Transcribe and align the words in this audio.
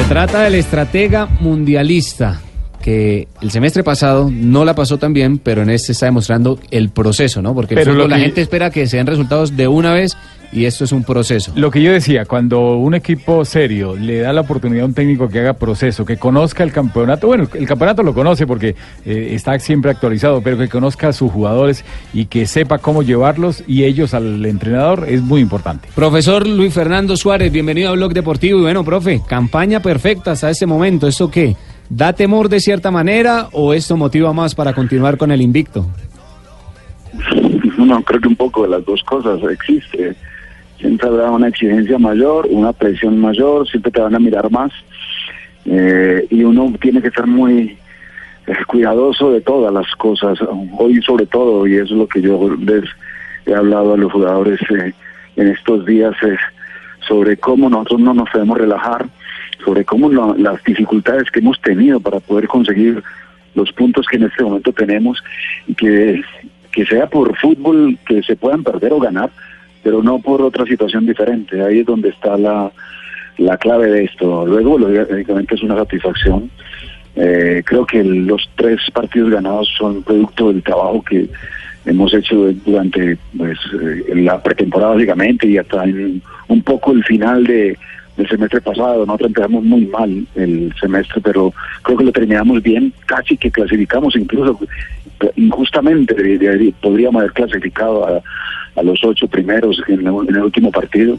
Se 0.00 0.06
trata 0.06 0.40
del 0.44 0.54
estratega 0.54 1.26
mundialista 1.26 2.40
que 2.80 3.28
el 3.40 3.50
semestre 3.50 3.82
pasado 3.82 4.30
no 4.32 4.64
la 4.64 4.74
pasó 4.74 4.98
tan 4.98 5.12
bien, 5.12 5.38
pero 5.38 5.62
en 5.62 5.70
este 5.70 5.92
está 5.92 6.06
demostrando 6.06 6.58
el 6.70 6.90
proceso, 6.90 7.42
¿no? 7.42 7.54
Porque 7.54 7.74
el 7.74 7.84
fútbol, 7.84 8.10
la 8.10 8.18
gente 8.18 8.40
espera 8.40 8.70
que 8.70 8.86
se 8.86 8.96
den 8.96 9.06
resultados 9.06 9.56
de 9.56 9.68
una 9.68 9.92
vez 9.92 10.16
y 10.52 10.64
esto 10.64 10.84
es 10.84 10.92
un 10.92 11.04
proceso. 11.04 11.52
Lo 11.54 11.70
que 11.70 11.82
yo 11.82 11.92
decía, 11.92 12.24
cuando 12.24 12.76
un 12.76 12.94
equipo 12.94 13.44
serio 13.44 13.94
le 13.96 14.18
da 14.18 14.32
la 14.32 14.40
oportunidad 14.40 14.82
a 14.82 14.86
un 14.86 14.94
técnico 14.94 15.28
que 15.28 15.40
haga 15.40 15.54
proceso, 15.54 16.04
que 16.04 16.16
conozca 16.16 16.64
el 16.64 16.72
campeonato, 16.72 17.26
bueno, 17.26 17.48
el 17.54 17.66
campeonato 17.66 18.02
lo 18.02 18.14
conoce 18.14 18.46
porque 18.46 18.74
eh, 19.04 19.28
está 19.32 19.58
siempre 19.58 19.90
actualizado, 19.90 20.40
pero 20.42 20.58
que 20.58 20.68
conozca 20.68 21.08
a 21.08 21.12
sus 21.12 21.30
jugadores 21.30 21.84
y 22.12 22.26
que 22.26 22.46
sepa 22.46 22.78
cómo 22.78 23.02
llevarlos 23.02 23.62
y 23.66 23.84
ellos 23.84 24.14
al 24.14 24.44
entrenador 24.44 25.06
es 25.08 25.22
muy 25.22 25.40
importante. 25.40 25.88
Profesor 25.94 26.46
Luis 26.46 26.74
Fernando 26.74 27.16
Suárez, 27.16 27.52
bienvenido 27.52 27.90
a 27.90 27.92
Blog 27.92 28.12
Deportivo. 28.12 28.58
Y 28.58 28.62
bueno, 28.62 28.84
profe, 28.84 29.20
campaña 29.26 29.80
perfecta 29.80 30.32
hasta 30.32 30.50
este 30.50 30.66
momento. 30.66 31.06
¿Esto 31.06 31.30
qué? 31.30 31.56
¿Da 31.90 32.12
temor 32.12 32.48
de 32.48 32.60
cierta 32.60 32.92
manera 32.92 33.48
o 33.52 33.74
esto 33.74 33.96
motiva 33.96 34.32
más 34.32 34.54
para 34.54 34.72
continuar 34.72 35.18
con 35.18 35.32
el 35.32 35.42
invicto? 35.42 35.86
No, 37.76 38.00
creo 38.02 38.20
que 38.20 38.28
un 38.28 38.36
poco 38.36 38.62
de 38.62 38.68
las 38.68 38.84
dos 38.84 39.02
cosas 39.02 39.40
existe. 39.50 40.14
Siempre 40.78 41.08
habrá 41.08 41.30
una 41.32 41.48
exigencia 41.48 41.98
mayor, 41.98 42.46
una 42.48 42.72
presión 42.72 43.18
mayor, 43.18 43.68
siempre 43.68 43.90
te 43.90 44.00
van 44.00 44.14
a 44.14 44.20
mirar 44.20 44.50
más. 44.50 44.70
Eh, 45.66 46.26
y 46.30 46.44
uno 46.44 46.72
tiene 46.80 47.02
que 47.02 47.08
estar 47.08 47.26
muy 47.26 47.76
eh, 48.46 48.56
cuidadoso 48.66 49.32
de 49.32 49.40
todas 49.40 49.72
las 49.72 49.90
cosas, 49.96 50.38
hoy 50.78 51.02
sobre 51.02 51.26
todo, 51.26 51.66
y 51.66 51.74
eso 51.74 51.84
es 51.84 51.90
lo 51.90 52.08
que 52.08 52.22
yo 52.22 52.56
les 52.56 52.84
he 53.46 53.54
hablado 53.54 53.94
a 53.94 53.96
los 53.96 54.12
jugadores 54.12 54.60
eh, 54.70 54.92
en 55.36 55.48
estos 55.48 55.84
días, 55.86 56.14
eh, 56.22 56.36
sobre 57.06 57.36
cómo 57.36 57.68
nosotros 57.68 58.00
no 58.00 58.14
nos 58.14 58.28
debemos 58.32 58.58
relajar, 58.58 59.06
sobre 59.64 59.84
cómo 59.84 60.08
lo- 60.08 60.34
las 60.36 60.62
dificultades 60.64 61.30
que 61.30 61.40
hemos 61.40 61.60
tenido 61.60 62.00
para 62.00 62.20
poder 62.20 62.46
conseguir 62.48 63.02
los 63.54 63.72
puntos 63.72 64.06
que 64.06 64.16
en 64.16 64.24
este 64.24 64.42
momento 64.44 64.72
tenemos 64.72 65.22
y 65.66 65.74
que, 65.74 66.22
que 66.72 66.86
sea 66.86 67.06
por 67.08 67.36
fútbol 67.36 67.98
que 68.06 68.22
se 68.22 68.36
puedan 68.36 68.62
perder 68.62 68.92
o 68.92 69.00
ganar, 69.00 69.30
pero 69.82 70.02
no 70.02 70.18
por 70.20 70.40
otra 70.42 70.64
situación 70.66 71.06
diferente. 71.06 71.60
Ahí 71.62 71.80
es 71.80 71.86
donde 71.86 72.10
está 72.10 72.36
la, 72.36 72.70
la 73.38 73.56
clave 73.56 73.88
de 73.90 74.04
esto. 74.04 74.46
Luego, 74.46 74.78
lógicamente, 74.78 75.54
es 75.56 75.62
una 75.62 75.76
satisfacción. 75.76 76.50
Eh, 77.16 77.62
creo 77.66 77.84
que 77.86 78.04
los 78.04 78.48
tres 78.54 78.78
partidos 78.92 79.30
ganados 79.30 79.68
son 79.76 80.02
producto 80.04 80.52
del 80.52 80.62
trabajo 80.62 81.02
que 81.02 81.28
hemos 81.86 82.14
hecho 82.14 82.52
durante 82.64 83.18
pues, 83.36 83.58
eh, 83.82 84.14
la 84.14 84.40
pretemporada, 84.42 84.94
básicamente, 84.94 85.48
y 85.48 85.58
hasta 85.58 85.82
en 85.84 86.22
un 86.46 86.62
poco 86.62 86.92
el 86.92 87.02
final 87.04 87.42
de, 87.44 87.76
del 88.16 88.28
semestre 88.28 88.60
pasado. 88.60 89.06
Nosotros 89.06 89.28
empezamos 89.28 89.64
muy 89.64 89.86
mal 89.86 90.26
el 90.34 90.74
semestre, 90.80 91.20
pero 91.22 91.52
creo 91.82 91.98
que 91.98 92.04
lo 92.04 92.12
terminamos 92.12 92.62
bien, 92.62 92.92
casi 93.06 93.36
que 93.36 93.50
clasificamos, 93.50 94.14
incluso 94.16 94.58
injustamente 95.36 96.14
podríamos 96.80 97.20
haber 97.20 97.32
clasificado 97.32 98.06
a, 98.06 98.22
los 98.82 99.02
ocho 99.04 99.28
primeros 99.28 99.82
en, 99.88 100.00
el- 100.06 100.28
en 100.28 100.36
el 100.36 100.42
último 100.44 100.70
partido, 100.70 101.18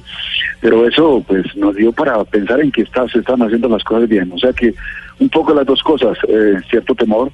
pero 0.62 0.88
eso 0.88 1.24
pues 1.28 1.56
nos 1.56 1.76
dio 1.76 1.92
para 1.92 2.24
pensar 2.24 2.60
en 2.62 2.72
que 2.72 2.82
está, 2.82 3.08
se 3.08 3.20
están 3.20 3.42
haciendo 3.44 3.70
las 3.70 3.84
cosas 3.84 4.10
bien, 4.10 4.32
o 4.34 4.38
sea 4.40 4.52
que 4.54 4.74
un 5.20 5.30
poco 5.30 5.54
las 5.54 5.66
dos 5.68 5.84
cosas, 5.84 6.18
eh, 6.28 6.56
cierto 6.70 6.96
temor 6.96 7.32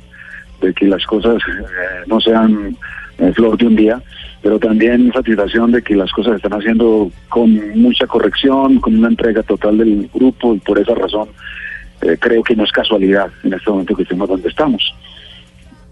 de 0.59 0.73
que 0.73 0.85
las 0.87 1.05
cosas 1.05 1.35
eh, 1.47 2.03
no 2.07 2.19
sean 2.19 2.75
eh, 3.19 3.31
flor 3.33 3.57
de 3.57 3.67
un 3.67 3.75
día, 3.77 4.01
pero 4.41 4.59
también 4.59 5.11
satisfacción 5.13 5.71
de 5.71 5.81
que 5.81 5.95
las 5.95 6.11
cosas 6.11 6.31
se 6.31 6.35
están 6.37 6.53
haciendo 6.53 7.11
con 7.29 7.79
mucha 7.79 8.07
corrección, 8.07 8.79
con 8.79 8.97
una 8.97 9.09
entrega 9.09 9.43
total 9.43 9.77
del 9.77 10.09
grupo 10.13 10.55
y 10.55 10.59
por 10.59 10.79
esa 10.79 10.95
razón 10.95 11.29
eh, 12.01 12.17
creo 12.19 12.43
que 12.43 12.55
no 12.55 12.63
es 12.63 12.71
casualidad 12.71 13.29
en 13.43 13.53
este 13.53 13.69
momento 13.69 13.95
que 13.95 14.03
estemos 14.03 14.29
donde 14.29 14.49
estamos. 14.49 14.93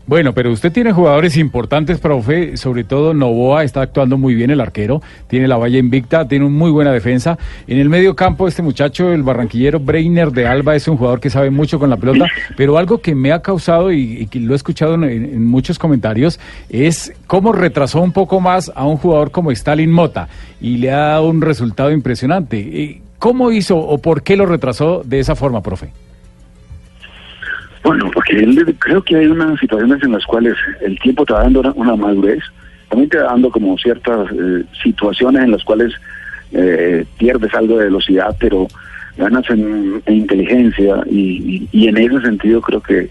Bueno, 0.07 0.33
pero 0.33 0.51
usted 0.51 0.71
tiene 0.71 0.91
jugadores 0.91 1.35
importantes, 1.35 1.99
profe, 1.99 2.57
sobre 2.57 2.83
todo 2.83 3.15
Novoa 3.15 3.63
está 3.63 3.81
actuando 3.81 4.19
muy 4.19 4.35
bien 4.35 4.51
el 4.51 4.61
arquero, 4.61 5.01
tiene 5.27 5.47
la 5.47 5.57
valla 5.57 5.79
invicta, 5.79 6.27
tiene 6.27 6.45
una 6.45 6.55
muy 6.55 6.69
buena 6.69 6.91
defensa. 6.91 7.39
En 7.67 7.79
el 7.79 7.89
medio 7.89 8.15
campo 8.15 8.47
este 8.47 8.61
muchacho, 8.61 9.11
el 9.11 9.23
barranquillero 9.23 9.79
Breiner 9.79 10.31
de 10.31 10.45
Alba, 10.45 10.75
es 10.75 10.87
un 10.87 10.97
jugador 10.97 11.19
que 11.19 11.31
sabe 11.31 11.49
mucho 11.49 11.79
con 11.79 11.89
la 11.89 11.97
pelota, 11.97 12.27
pero 12.55 12.77
algo 12.77 12.99
que 12.99 13.15
me 13.15 13.31
ha 13.31 13.41
causado 13.41 13.91
y, 13.91 14.27
que 14.27 14.39
lo 14.39 14.53
he 14.53 14.55
escuchado 14.55 14.93
en, 14.93 15.03
en 15.03 15.47
muchos 15.47 15.79
comentarios 15.79 16.39
es 16.69 17.11
cómo 17.25 17.51
retrasó 17.51 18.01
un 18.01 18.11
poco 18.11 18.39
más 18.39 18.71
a 18.75 18.85
un 18.85 18.97
jugador 18.97 19.31
como 19.31 19.49
Stalin 19.49 19.91
Mota 19.91 20.27
y 20.61 20.77
le 20.77 20.91
ha 20.91 20.97
dado 20.97 21.29
un 21.29 21.41
resultado 21.41 21.91
impresionante. 21.91 22.59
Eh, 22.59 23.01
¿Cómo 23.17 23.51
hizo 23.51 23.77
o 23.77 23.97
por 23.97 24.21
qué 24.21 24.35
lo 24.35 24.45
retrasó 24.45 25.01
de 25.03 25.19
esa 25.19 25.35
forma, 25.35 25.63
profe? 25.63 26.04
Porque 28.25 28.43
él, 28.43 28.75
creo 28.79 29.03
que 29.03 29.15
hay 29.15 29.27
unas 29.27 29.59
situaciones 29.59 30.01
en 30.03 30.13
las 30.13 30.25
cuales 30.25 30.55
el 30.81 30.97
tiempo 30.99 31.25
te 31.25 31.33
va 31.33 31.43
dando 31.43 31.73
una, 31.75 31.95
madurez, 31.95 32.43
también 32.89 33.09
te 33.09 33.17
va 33.17 33.25
dando 33.25 33.51
como 33.51 33.77
ciertas 33.77 34.27
eh, 34.31 34.63
situaciones 34.83 35.43
en 35.43 35.51
las 35.51 35.63
cuales 35.63 35.93
eh, 36.51 37.05
pierdes 37.17 37.53
algo 37.53 37.77
de 37.77 37.85
velocidad, 37.85 38.35
pero 38.39 38.67
ganas 39.17 39.47
en, 39.49 40.01
en 40.05 40.15
inteligencia 40.15 41.03
y, 41.09 41.67
en 41.71 41.97
ese 41.97 42.21
sentido 42.21 42.61
creo 42.61 42.81
que 42.81 43.09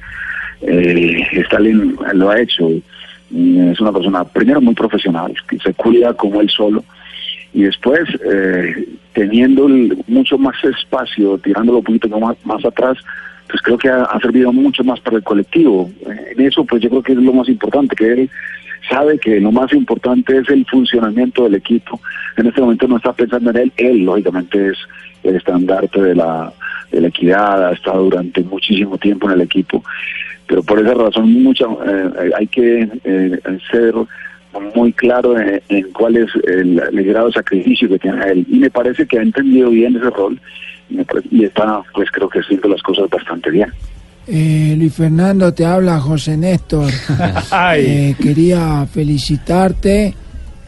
eh, 0.62 1.22
Stalin 1.32 1.96
lo 2.14 2.30
ha 2.30 2.40
hecho. 2.40 2.68
Y 3.30 3.58
Es 3.58 3.80
una 3.80 3.92
persona, 3.92 4.24
primero, 4.24 4.60
muy 4.60 4.74
profesional, 4.74 5.34
que 5.48 5.58
se 5.58 5.74
cuida 5.74 6.14
como 6.14 6.40
él 6.40 6.50
solo 6.50 6.84
y 7.52 7.62
después 7.62 8.00
eh, 8.32 8.84
teniendo 9.12 9.68
mucho 10.08 10.36
más 10.38 10.56
espacio, 10.64 11.38
tirándolo 11.38 11.78
un 11.78 11.84
poquito 11.84 12.08
más 12.08 12.64
atrás, 12.64 12.98
pues 13.48 13.60
creo 13.62 13.78
que 13.78 13.88
ha, 13.88 14.18
servido 14.20 14.52
mucho 14.52 14.82
más 14.84 15.00
para 15.00 15.18
el 15.18 15.22
colectivo. 15.22 15.90
En 16.06 16.40
eso 16.40 16.64
pues 16.64 16.82
yo 16.82 16.90
creo 16.90 17.02
que 17.02 17.12
es 17.12 17.18
lo 17.18 17.32
más 17.32 17.48
importante, 17.48 17.94
que 17.94 18.12
él 18.12 18.30
sabe 18.88 19.18
que 19.18 19.40
lo 19.40 19.52
más 19.52 19.72
importante 19.72 20.36
es 20.36 20.48
el 20.48 20.66
funcionamiento 20.66 21.44
del 21.44 21.54
equipo. 21.54 22.00
En 22.36 22.46
este 22.46 22.60
momento 22.60 22.88
no 22.88 22.96
está 22.96 23.12
pensando 23.12 23.50
en 23.50 23.56
él, 23.56 23.72
él 23.76 23.98
lógicamente 24.04 24.70
es 24.70 24.78
el 25.22 25.36
estandarte 25.36 26.02
de 26.02 26.14
la, 26.14 26.52
de 26.90 27.00
la 27.00 27.08
equidad, 27.08 27.68
ha 27.68 27.72
estado 27.72 28.04
durante 28.04 28.42
muchísimo 28.42 28.98
tiempo 28.98 29.28
en 29.28 29.34
el 29.34 29.40
equipo, 29.42 29.82
pero 30.46 30.62
por 30.62 30.80
esa 30.80 30.94
razón 30.94 31.32
mucha, 31.42 31.64
eh, 31.64 32.30
hay 32.36 32.46
que 32.46 32.88
eh, 33.04 33.40
ser 33.70 33.94
muy 34.74 34.92
claro 34.92 35.38
en, 35.38 35.60
en 35.68 35.90
cuál 35.92 36.16
es 36.16 36.30
el, 36.46 36.78
el 36.78 37.04
grado 37.04 37.28
de 37.28 37.32
sacrificio 37.32 37.88
que 37.88 37.98
tiene 37.98 38.24
él. 38.26 38.46
Y 38.48 38.58
me 38.58 38.70
parece 38.70 39.06
que 39.06 39.18
ha 39.18 39.22
entendido 39.22 39.70
bien 39.70 39.96
ese 39.96 40.10
rol 40.10 40.38
y, 40.88 41.02
parece- 41.04 41.28
y 41.30 41.44
está, 41.44 41.82
pues 41.94 42.10
creo 42.10 42.28
que 42.28 42.40
haciendo 42.40 42.68
las 42.68 42.82
cosas 42.82 43.08
bastante 43.10 43.50
bien. 43.50 43.68
Eh, 44.26 44.74
Luis 44.78 44.94
Fernando, 44.94 45.52
te 45.52 45.64
habla 45.66 46.00
José 46.00 46.36
Néstor. 46.36 46.90
Eh, 47.76 48.14
quería 48.20 48.86
felicitarte 48.90 50.14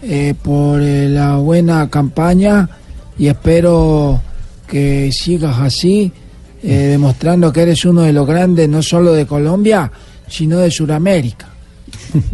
eh, 0.03 0.35
por 0.43 0.81
eh, 0.83 1.09
la 1.09 1.37
buena 1.37 1.89
campaña 1.89 2.69
y 3.19 3.29
espero 3.29 4.21
que 4.69 5.11
sigas 5.13 5.59
así, 5.61 6.13
eh, 6.63 6.69
demostrando 6.91 7.53
que 7.53 7.63
eres 7.63 7.85
uno 7.85 8.03
de 8.03 8.13
los 8.13 8.27
grandes 8.27 8.69
no 8.69 8.83
solo 8.83 9.13
de 9.15 9.27
Colombia, 9.27 9.91
sino 10.29 10.59
de 10.59 10.71
Sudamérica. 10.71 11.47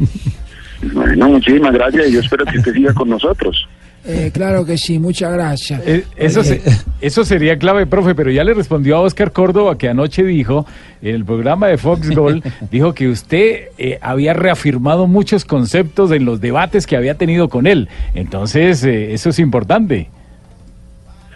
Bueno, 0.93 1.29
muchísimas 1.29 1.73
gracias 1.73 2.09
y 2.09 2.13
yo 2.15 2.19
espero 2.21 2.45
que 2.45 2.59
usted 2.59 2.73
siga 2.75 2.93
con 2.93 3.09
nosotros. 3.09 3.69
Eh, 4.05 4.31
claro 4.35 4.65
que 4.67 4.77
sí, 4.77 4.99
muchas 4.99 5.33
gracias. 5.33 5.81
Eh, 5.87 6.05
Eso, 6.17 6.43
se- 6.43 6.61
eso 7.01 7.25
sería 7.25 7.57
clave, 7.57 7.87
profe, 7.87 8.17
pero 8.17 8.33
ya 8.33 8.43
le 8.43 8.53
respondió 8.53 8.97
a 8.97 9.01
Oscar 9.01 9.31
Córdoba 9.31 9.79
que 9.79 9.89
anoche 9.89 10.25
dijo, 10.25 10.67
en 11.03 11.15
el 11.15 11.25
programa 11.25 11.69
de 11.69 11.79
Fox 11.79 12.11
Gold, 12.11 12.43
dijo 12.73 12.95
que 12.95 13.09
usted 13.09 13.67
eh, 13.79 13.99
había 14.03 14.33
reafirmado 14.35 15.07
muchos 15.07 15.45
conceptos 15.45 16.11
en 16.11 16.25
los 16.25 16.41
debates 16.41 16.87
que 16.87 16.97
había 16.97 17.15
tenido 17.17 17.49
con 17.49 17.69
él. 17.69 17.89
Entonces, 18.15 18.83
eh, 18.83 19.13
eso 19.13 19.31
es 19.31 19.39
importante. 19.39 20.11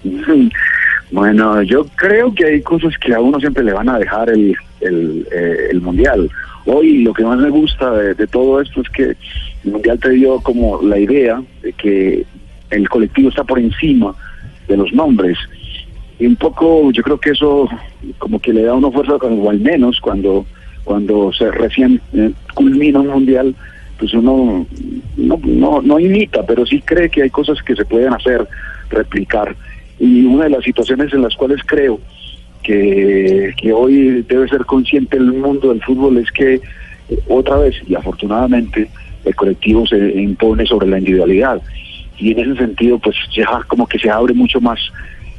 Bueno, 1.13 1.63
yo 1.63 1.87
creo 1.95 2.35
que 2.35 2.45
hay 2.45 2.63
cosas 2.63 2.93
que 2.99 3.15
a 3.15 3.21
uno 3.21 3.39
siempre 3.39 3.63
le 3.63 3.73
van 3.73 3.89
a 3.89 3.97
dejar 3.99 4.29
el, 4.29 4.57
el, 4.81 5.27
eh, 5.33 5.69
el 5.71 5.81
mundial. 5.81 6.29
Hoy 6.65 7.05
lo 7.05 7.15
que 7.15 7.23
más 7.23 7.39
me 7.39 7.49
gusta 7.49 7.93
de, 7.93 8.15
de 8.15 8.27
todo 8.27 8.61
esto 8.61 8.81
es 8.81 8.89
que 8.91 9.03
el 9.65 9.71
mundial 9.71 10.01
te 10.01 10.11
dio 10.11 10.41
como 10.41 10.83
la 10.83 10.99
idea 10.99 11.41
de 11.63 11.73
que 11.75 12.27
el 12.71 12.89
colectivo 12.89 13.29
está 13.29 13.45
por 13.45 13.59
encima 13.59 14.15
de 14.69 14.77
los 14.77 14.93
nombres. 14.93 15.39
Y 16.19 16.27
un 16.27 16.37
poco 16.37 16.91
yo 16.93 17.03
creo 17.03 17.19
que 17.19 17.31
eso 17.31 17.69
como 18.19 18.41
que 18.41 18.53
le 18.53 18.63
da 18.63 18.73
a 18.73 18.75
uno 18.75 18.91
fuerza, 18.91 19.15
o 19.15 19.51
al 19.51 19.61
menos 19.61 20.01
cuando, 20.01 20.47
cuando 20.85 21.33
se 21.33 21.51
recién 21.51 22.01
eh, 22.15 22.33
culmina 22.55 23.01
un 23.01 23.09
mundial, 23.09 23.55
pues 23.99 24.13
uno 24.15 24.67
no, 25.17 25.41
no, 25.45 25.83
no 25.83 25.99
imita, 25.99 26.45
pero 26.47 26.67
sí 26.67 26.81
cree 26.81 27.09
que 27.09 27.23
hay 27.23 27.31
cosas 27.31 27.63
que 27.63 27.75
se 27.75 27.85
pueden 27.85 28.13
hacer, 28.13 28.47
replicar. 28.91 29.55
Y 29.99 30.25
una 30.25 30.45
de 30.45 30.51
las 30.51 30.65
situaciones 30.65 31.13
en 31.13 31.23
las 31.23 31.35
cuales 31.37 31.61
creo 31.65 32.01
que, 32.63 33.55
que 33.57 33.73
hoy 33.73 34.25
debe 34.29 34.49
ser 34.49 34.65
consciente 34.65 35.17
el 35.17 35.33
mundo 35.33 35.69
del 35.69 35.83
fútbol 35.83 36.19
es 36.19 36.31
que 36.33 36.55
eh, 36.55 37.19
otra 37.29 37.59
vez, 37.59 37.77
y 37.87 37.95
afortunadamente, 37.95 38.89
el 39.25 39.35
colectivo 39.35 39.87
se 39.87 39.97
impone 40.21 40.67
sobre 40.67 40.89
la 40.89 40.99
individualidad. 40.99 41.61
Y 42.19 42.33
en 42.33 42.39
ese 42.41 42.57
sentido, 42.57 42.99
pues 42.99 43.17
ya 43.35 43.61
como 43.69 43.87
que 43.87 43.99
se 43.99 44.11
abre 44.11 44.35
mucho 44.35 44.61
más 44.61 44.79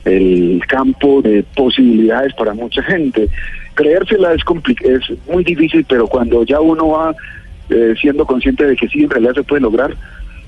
el 0.07 0.62
campo 0.68 1.21
de 1.21 1.44
posibilidades 1.56 2.33
para 2.33 2.53
mucha 2.53 2.81
gente. 2.83 3.27
Creérsela 3.74 4.33
es, 4.33 4.41
es 4.81 5.18
muy 5.29 5.44
difícil, 5.44 5.85
pero 5.88 6.07
cuando 6.07 6.44
ya 6.44 6.59
uno 6.59 6.89
va 6.89 7.15
eh, 7.69 7.94
siendo 8.00 8.25
consciente 8.25 8.65
de 8.65 8.75
que 8.75 8.88
sí, 8.88 9.03
en 9.03 9.09
realidad 9.09 9.33
se 9.35 9.44
puede 9.44 9.62
lograr, 9.62 9.95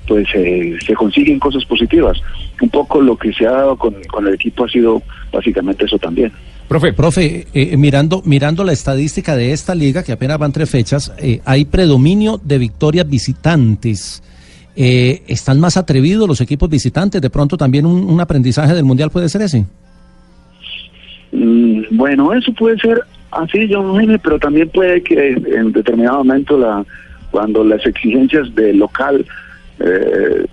pues 0.08 0.26
eh, 0.34 0.76
se 0.84 0.94
consiguen 0.94 1.38
cosas 1.38 1.64
positivas. 1.64 2.18
Un 2.60 2.70
poco 2.70 3.00
lo 3.00 3.16
que 3.16 3.32
se 3.32 3.46
ha 3.46 3.52
dado 3.52 3.76
con, 3.76 3.94
el 4.26 4.34
equipo 4.34 4.64
ha 4.64 4.68
sido 4.68 5.02
básicamente 5.32 5.84
eso 5.84 5.98
también. 5.98 6.32
Profe, 6.66 6.92
profe, 6.92 7.46
eh, 7.52 7.76
mirando, 7.76 8.22
mirando 8.24 8.64
la 8.64 8.72
estadística 8.72 9.36
de 9.36 9.52
esta 9.52 9.74
liga, 9.74 10.02
que 10.02 10.12
apenas 10.12 10.38
van 10.38 10.52
tres 10.52 10.70
fechas, 10.70 11.12
hay 11.44 11.64
predominio 11.64 12.40
de 12.42 12.58
victorias 12.58 13.08
visitantes. 13.08 14.22
¿Están 14.76 15.60
más 15.60 15.76
atrevidos 15.76 16.28
los 16.28 16.40
equipos 16.40 16.68
visitantes? 16.68 17.20
¿De 17.20 17.30
pronto 17.30 17.56
también 17.56 17.86
un, 17.86 18.20
aprendizaje 18.20 18.74
del 18.74 18.84
Mundial 18.84 19.10
puede 19.10 19.28
ser 19.28 19.42
ese? 19.42 19.66
Mm, 21.32 21.82
bueno, 21.90 22.32
eso 22.32 22.52
puede 22.52 22.78
ser 22.78 23.02
así, 23.30 23.68
yo 23.68 23.96
pero 24.22 24.38
también 24.38 24.68
puede 24.68 25.02
que 25.02 25.30
en 25.30 25.72
determinado 25.72 26.18
momento 26.18 26.58
la 26.58 26.84
cuando 27.30 27.64
las 27.64 27.84
exigencias 27.86 28.54
del 28.54 28.78
local 28.78 29.24
eh, 29.78 30.46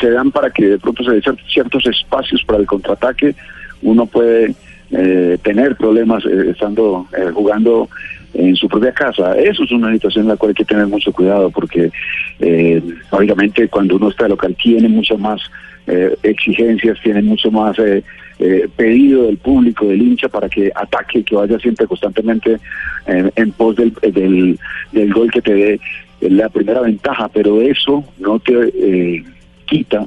se 0.00 0.10
dan 0.10 0.30
para 0.30 0.50
que 0.50 0.66
de 0.66 0.78
pronto 0.78 1.04
se 1.04 1.12
den 1.12 1.22
ciertos 1.48 1.86
espacios 1.86 2.42
para 2.44 2.58
el 2.58 2.66
contraataque, 2.66 3.34
uno 3.82 4.06
puede 4.06 4.54
eh, 4.90 5.38
tener 5.42 5.76
problemas 5.76 6.24
eh, 6.24 6.50
estando 6.50 7.06
jugando 7.34 7.88
en 8.34 8.56
su 8.56 8.68
propia 8.68 8.92
casa. 8.92 9.34
Eso 9.36 9.64
es 9.64 9.72
una 9.72 9.92
situación 9.92 10.24
en 10.24 10.28
la 10.30 10.36
cual 10.36 10.50
hay 10.50 10.54
que 10.54 10.64
tener 10.64 10.86
mucho 10.86 11.12
cuidado 11.12 11.50
porque, 11.50 11.90
obviamente, 13.10 13.68
cuando 13.68 13.96
uno 13.96 14.08
está 14.08 14.28
local 14.28 14.56
tiene 14.62 14.88
muchas 14.88 15.18
más 15.18 15.40
exigencias, 16.22 16.98
tiene 17.02 17.22
mucho 17.22 17.50
más 17.50 17.76
pedido 18.76 19.24
del 19.24 19.36
público, 19.38 19.86
del 19.86 20.02
hincha, 20.02 20.28
para 20.28 20.48
que 20.48 20.70
ataque, 20.74 21.22
que 21.22 21.34
vaya 21.34 21.58
siempre 21.58 21.86
constantemente 21.86 22.58
en 23.06 23.52
pos 23.52 23.76
del, 23.76 23.92
del, 24.00 24.58
del 24.92 25.12
gol 25.12 25.30
que 25.30 25.42
te 25.42 25.54
dé 25.54 25.80
la 26.30 26.48
primera 26.48 26.80
ventaja, 26.80 27.28
pero 27.28 27.60
eso 27.60 28.04
no 28.18 28.38
te 28.38 28.54
eh, 28.74 29.24
quita 29.66 30.06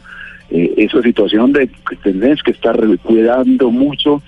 eh, 0.50 0.74
esa 0.78 1.02
situación 1.02 1.52
de 1.52 1.68
que 1.68 1.96
tenés 2.04 2.42
que 2.42 2.52
estar 2.52 2.80
cuidando 3.04 3.70
mucho 3.70 4.22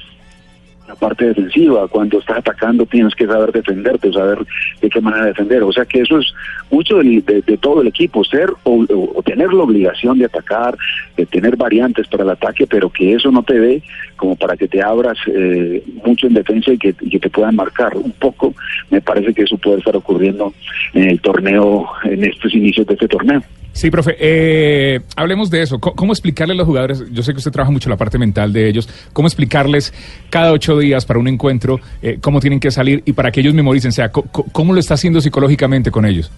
la 0.87 0.95
parte 0.95 1.25
defensiva. 1.25 1.87
Cuando 1.87 2.19
estás 2.19 2.37
atacando 2.37 2.85
tienes 2.85 3.13
que 3.15 3.25
saber 3.25 3.51
defenderte, 3.51 4.11
saber 4.11 4.39
de 4.81 4.89
qué 4.89 5.01
manera 5.01 5.25
defender. 5.25 5.63
O 5.63 5.71
sea 5.71 5.85
que 5.85 6.01
eso 6.01 6.19
es 6.19 6.33
mucho 6.71 6.97
de, 6.97 7.43
todo 7.59 7.81
el 7.81 7.87
equipo, 7.87 8.23
ser 8.23 8.51
o, 8.63 8.85
tener 9.23 9.53
la 9.53 9.63
obligación 9.63 10.17
de 10.19 10.25
atacar, 10.25 10.77
de 11.15 11.25
tener 11.25 11.55
variantes 11.55 12.07
para 12.07 12.23
el 12.23 12.29
ataque, 12.29 12.65
pero 12.67 12.89
que 12.89 13.13
eso 13.13 13.31
no 13.31 13.43
te 13.43 13.59
dé 13.59 13.83
como 14.17 14.35
para 14.35 14.57
que 14.57 14.67
te 14.67 14.81
abras 14.81 15.17
eh, 15.27 15.81
mucho 16.03 16.27
en 16.27 16.33
defensa 16.33 16.73
y 16.73 16.77
que, 16.77 16.93
te 16.93 17.29
puedan 17.29 17.55
marcar. 17.55 17.95
Un 17.95 18.11
poco 18.11 18.53
me 18.89 19.01
parece 19.01 19.33
que 19.33 19.43
eso 19.43 19.57
puede 19.57 19.77
estar 19.77 19.95
ocurriendo 19.95 20.53
en 20.93 21.09
el 21.09 21.21
torneo, 21.21 21.87
en 22.03 22.23
estos 22.23 22.53
inicios 22.53 22.85
de 22.87 22.93
este 22.95 23.07
torneo. 23.07 23.41
Sí, 23.77 23.91
profe, 23.91 24.17
eh, 24.19 25.01
hablemos 25.15 25.51
de 25.51 25.61
eso. 25.61 25.79
¿Cómo, 25.79 26.11
explicarle 26.11 26.55
a 26.55 26.57
los 26.57 26.65
jugadores? 26.65 27.05
Yo 27.11 27.21
sé 27.21 27.31
que 27.31 27.37
usted 27.37 27.51
trabaja 27.51 27.71
mucho 27.71 27.91
la 27.91 27.95
parte 27.95 28.17
mental 28.17 28.51
de 28.51 28.67
ellos. 28.67 28.89
¿Cómo 29.13 29.27
explicarles 29.27 29.93
cada 30.31 30.51
ocho 30.51 30.79
días 30.79 31.05
para 31.05 31.19
un 31.19 31.27
encuentro 31.27 31.79
eh, 32.01 32.17
cómo 32.19 32.39
tienen 32.39 32.59
que 32.59 32.71
salir 32.71 33.03
y 33.05 33.13
para 33.13 33.31
que 33.31 33.41
ellos 33.41 33.53
memoricen? 33.53 33.89
O 33.89 33.91
sea, 33.91 34.09
¿cómo, 34.11 34.73
lo 34.73 34.79
está 34.79 34.95
haciendo 34.95 35.21
psicológicamente 35.21 35.91
con 35.91 36.07
ellos? 36.07 36.31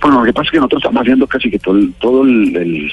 Bueno, 0.00 0.20
lo 0.20 0.24
que 0.24 0.32
pasa 0.32 0.44
es 0.46 0.50
que 0.52 0.56
nosotros 0.58 0.82
estamos 0.82 1.02
haciendo 1.02 1.26
casi 1.26 1.50
que 1.50 1.58
todo, 1.58 1.80
todo 1.98 2.22
el, 2.22 2.56
el, 2.56 2.92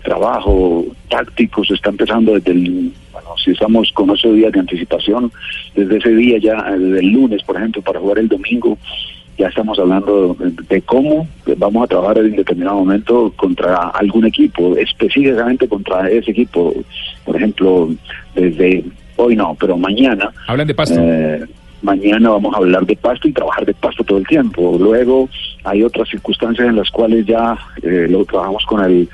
trabajo 0.00 0.84
táctico 1.08 1.64
se 1.64 1.74
está 1.74 1.90
empezando 1.90 2.34
desde 2.34 2.52
el, 2.52 2.92
bueno, 3.12 3.28
si 3.42 3.50
estamos 3.50 3.90
con 3.92 4.10
ocho 4.10 4.32
días 4.32 4.52
de 4.52 4.60
anticipación, 4.60 5.32
desde 5.74 5.98
ese 5.98 6.10
día 6.10 6.38
ya, 6.38 6.62
desde 6.72 7.00
el 7.00 7.08
lunes, 7.08 7.42
por 7.42 7.56
ejemplo, 7.56 7.82
para 7.82 8.00
jugar 8.00 8.18
el 8.18 8.28
domingo, 8.28 8.78
ya 9.38 9.48
estamos 9.48 9.78
hablando 9.78 10.36
de 10.68 10.82
cómo 10.82 11.26
vamos 11.56 11.84
a 11.84 11.86
trabajar 11.86 12.18
en 12.18 12.36
determinado 12.36 12.76
momento 12.76 13.32
contra 13.36 13.88
algún 13.88 14.26
equipo, 14.26 14.76
específicamente 14.76 15.66
contra 15.68 16.08
ese 16.08 16.30
equipo. 16.30 16.74
Por 17.24 17.36
ejemplo, 17.36 17.90
desde 18.34 18.84
hoy 19.16 19.36
no, 19.36 19.56
pero 19.58 19.76
mañana. 19.76 20.30
Hablan 20.46 20.66
de 20.66 20.74
pasto. 20.74 20.96
Eh, 20.98 21.44
mañana 21.82 22.30
vamos 22.30 22.54
a 22.54 22.58
hablar 22.58 22.86
de 22.86 22.96
pasto 22.96 23.26
y 23.26 23.32
trabajar 23.32 23.64
de 23.64 23.74
pasto 23.74 24.04
todo 24.04 24.18
el 24.18 24.26
tiempo. 24.26 24.76
Luego 24.78 25.28
hay 25.64 25.82
otras 25.82 26.08
circunstancias 26.08 26.68
en 26.68 26.76
las 26.76 26.90
cuales 26.90 27.26
ya 27.26 27.56
eh, 27.82 28.06
lo 28.08 28.24
trabajamos 28.24 28.64
con 28.66 28.84
el 28.84 29.08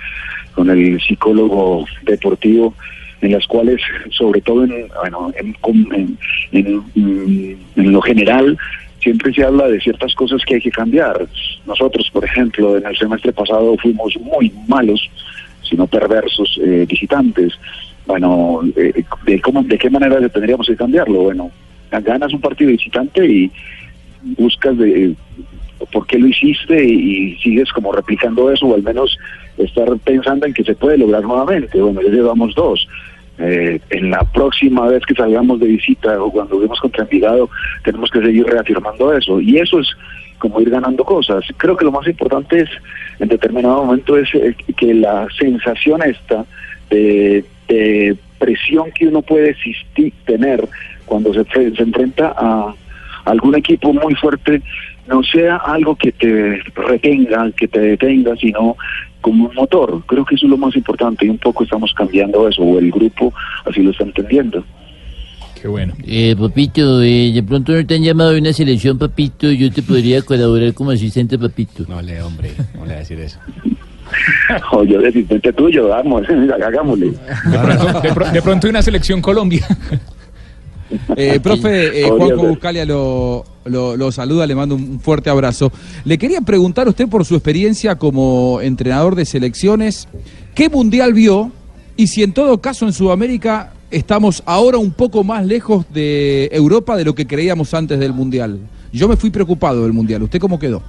con 0.58 0.70
el 0.70 1.00
psicólogo 1.00 1.86
deportivo 2.02 2.74
en 3.20 3.30
las 3.30 3.46
cuales, 3.46 3.80
sobre 4.10 4.40
todo 4.40 4.64
en, 4.64 4.88
bueno, 5.00 5.32
en, 5.36 6.18
en 6.52 7.92
lo 7.92 8.00
general, 8.00 8.58
siempre 9.00 9.32
se 9.32 9.44
habla 9.44 9.68
de 9.68 9.80
ciertas 9.80 10.12
cosas 10.16 10.44
que 10.44 10.56
hay 10.56 10.60
que 10.60 10.72
cambiar. 10.72 11.28
Nosotros, 11.64 12.10
por 12.12 12.24
ejemplo, 12.24 12.76
en 12.76 12.86
el 12.86 12.96
semestre 12.96 13.32
pasado 13.32 13.76
fuimos 13.76 14.16
muy 14.20 14.52
malos, 14.66 15.08
sino 15.62 15.86
perversos 15.86 16.58
eh, 16.60 16.84
visitantes. 16.88 17.52
Bueno, 18.04 18.62
eh, 18.74 19.04
de, 19.26 19.40
cómo, 19.40 19.62
¿de 19.62 19.78
qué 19.78 19.90
manera 19.90 20.28
tendríamos 20.28 20.66
que 20.66 20.74
cambiarlo? 20.74 21.22
Bueno, 21.22 21.52
ganas 21.92 22.32
un 22.32 22.40
partido 22.40 22.72
visitante 22.72 23.24
y 23.24 23.52
buscas 24.36 24.76
de 24.76 25.14
por 25.92 26.06
qué 26.06 26.18
lo 26.18 26.26
hiciste 26.26 26.84
y, 26.84 27.36
sigues 27.36 27.70
como 27.72 27.92
replicando 27.92 28.50
eso 28.50 28.66
o 28.66 28.74
al 28.74 28.82
menos 28.82 29.16
estar 29.58 29.88
pensando 29.98 30.46
en 30.46 30.54
que 30.54 30.64
se 30.64 30.74
puede 30.74 30.98
lograr 30.98 31.22
nuevamente. 31.22 31.80
Bueno, 31.80 32.00
ya 32.02 32.10
llevamos 32.10 32.54
dos. 32.54 32.88
Eh, 33.38 33.80
en 33.90 34.10
la 34.10 34.24
próxima 34.24 34.88
vez 34.88 35.04
que 35.06 35.14
salgamos 35.14 35.60
de 35.60 35.66
visita 35.66 36.20
o 36.20 36.30
cuando 36.30 36.58
vemos 36.58 36.80
contra 36.80 37.04
Envigado, 37.04 37.48
tenemos 37.84 38.10
que 38.10 38.20
seguir 38.20 38.46
reafirmando 38.46 39.12
eso. 39.16 39.40
Y 39.40 39.58
eso 39.58 39.78
es 39.80 39.88
como 40.38 40.60
ir 40.60 40.70
ganando 40.70 41.04
cosas. 41.04 41.44
Creo 41.56 41.76
que 41.76 41.84
lo 41.84 41.92
más 41.92 42.06
importante 42.06 42.60
es, 42.60 42.70
en 43.18 43.28
determinado 43.28 43.84
momento, 43.84 44.16
es 44.16 44.28
eh, 44.34 44.54
que 44.76 44.94
la 44.94 45.26
sensación 45.38 46.02
esta 46.02 46.44
de, 46.90 47.44
presión 48.38 48.90
que 48.92 49.06
uno 49.08 49.20
puede 49.20 49.50
existir, 49.50 50.12
tener 50.24 50.66
cuando 51.04 51.34
se, 51.34 51.44
se 51.44 51.82
enfrenta 51.82 52.32
a 52.36 52.72
algún 53.24 53.56
equipo 53.56 53.92
muy 53.92 54.14
fuerte 54.14 54.62
no 55.08 55.22
sea 55.22 55.56
algo 55.56 55.96
que 55.96 56.12
te 56.12 56.60
retenga, 56.74 57.50
que 57.52 57.66
te 57.66 57.80
detenga, 57.80 58.36
sino 58.36 58.76
como 59.20 59.46
un 59.46 59.54
motor. 59.54 60.02
Creo 60.06 60.24
que 60.24 60.34
eso 60.34 60.46
es 60.46 60.50
lo 60.50 60.56
más 60.56 60.74
importante 60.76 61.26
y 61.26 61.30
un 61.30 61.38
poco 61.38 61.64
estamos 61.64 61.92
cambiando 61.94 62.48
eso, 62.48 62.62
o 62.62 62.78
el 62.78 62.90
grupo 62.90 63.32
así 63.64 63.82
lo 63.82 63.90
está 63.90 64.04
entendiendo. 64.04 64.64
Qué 65.60 65.66
bueno. 65.66 65.94
Eh, 66.06 66.36
papito, 66.38 67.02
eh, 67.02 67.32
de 67.34 67.42
pronto 67.42 67.72
no 67.72 67.84
te 67.84 67.96
han 67.96 68.02
llamado 68.02 68.30
de 68.30 68.38
una 68.38 68.52
selección, 68.52 68.96
papito. 68.96 69.50
Yo 69.50 69.72
te 69.72 69.82
podría 69.82 70.22
colaborar 70.22 70.72
como 70.72 70.92
asistente, 70.92 71.36
papito. 71.36 71.84
No 71.88 72.00
le, 72.00 72.22
hombre, 72.22 72.52
no 72.74 72.82
le 72.82 72.86
voy 72.86 72.94
a 72.94 72.98
decir 72.98 73.18
eso. 73.18 73.40
o 74.72 74.84
yo 74.84 75.00
de 75.00 75.08
asistente 75.08 75.52
tuyo, 75.52 75.88
vamos, 75.88 76.22
hagámosle. 76.64 77.06
De 77.10 77.58
pronto, 77.58 78.00
de, 78.00 78.30
de 78.32 78.42
pronto 78.42 78.68
una 78.68 78.82
selección 78.82 79.20
Colombia. 79.20 79.66
Eh, 81.16 81.40
profe, 81.40 82.00
eh, 82.00 82.10
Juanjo 82.10 82.46
Buscalia 82.46 82.84
lo, 82.84 83.44
lo, 83.64 84.12
saluda, 84.12 84.46
le 84.46 84.54
mando 84.54 84.74
un 84.74 85.00
fuerte 85.00 85.30
abrazo. 85.30 85.70
Le 86.04 86.18
quería 86.18 86.40
preguntar 86.40 86.86
a 86.86 86.90
usted 86.90 87.08
por 87.08 87.24
su 87.24 87.34
experiencia 87.34 87.96
como 87.96 88.60
entrenador 88.60 89.14
de 89.14 89.24
selecciones, 89.24 90.08
¿qué 90.54 90.68
mundial 90.68 91.12
vio? 91.12 91.52
Y 91.96 92.06
si 92.06 92.22
en 92.22 92.32
todo 92.32 92.60
caso 92.60 92.86
en 92.86 92.92
Sudamérica 92.92 93.72
estamos 93.90 94.42
ahora 94.46 94.78
un 94.78 94.92
poco 94.92 95.24
más 95.24 95.44
lejos 95.44 95.86
de 95.92 96.48
Europa 96.52 96.96
de 96.96 97.04
lo 97.04 97.14
que 97.14 97.26
creíamos 97.26 97.74
antes 97.74 97.98
del 97.98 98.12
mundial. 98.12 98.58
Yo 98.92 99.08
me 99.08 99.16
fui 99.16 99.30
preocupado 99.30 99.82
del 99.82 99.92
mundial. 99.92 100.22
¿Usted 100.22 100.38
cómo 100.38 100.58
quedó? 100.58 100.82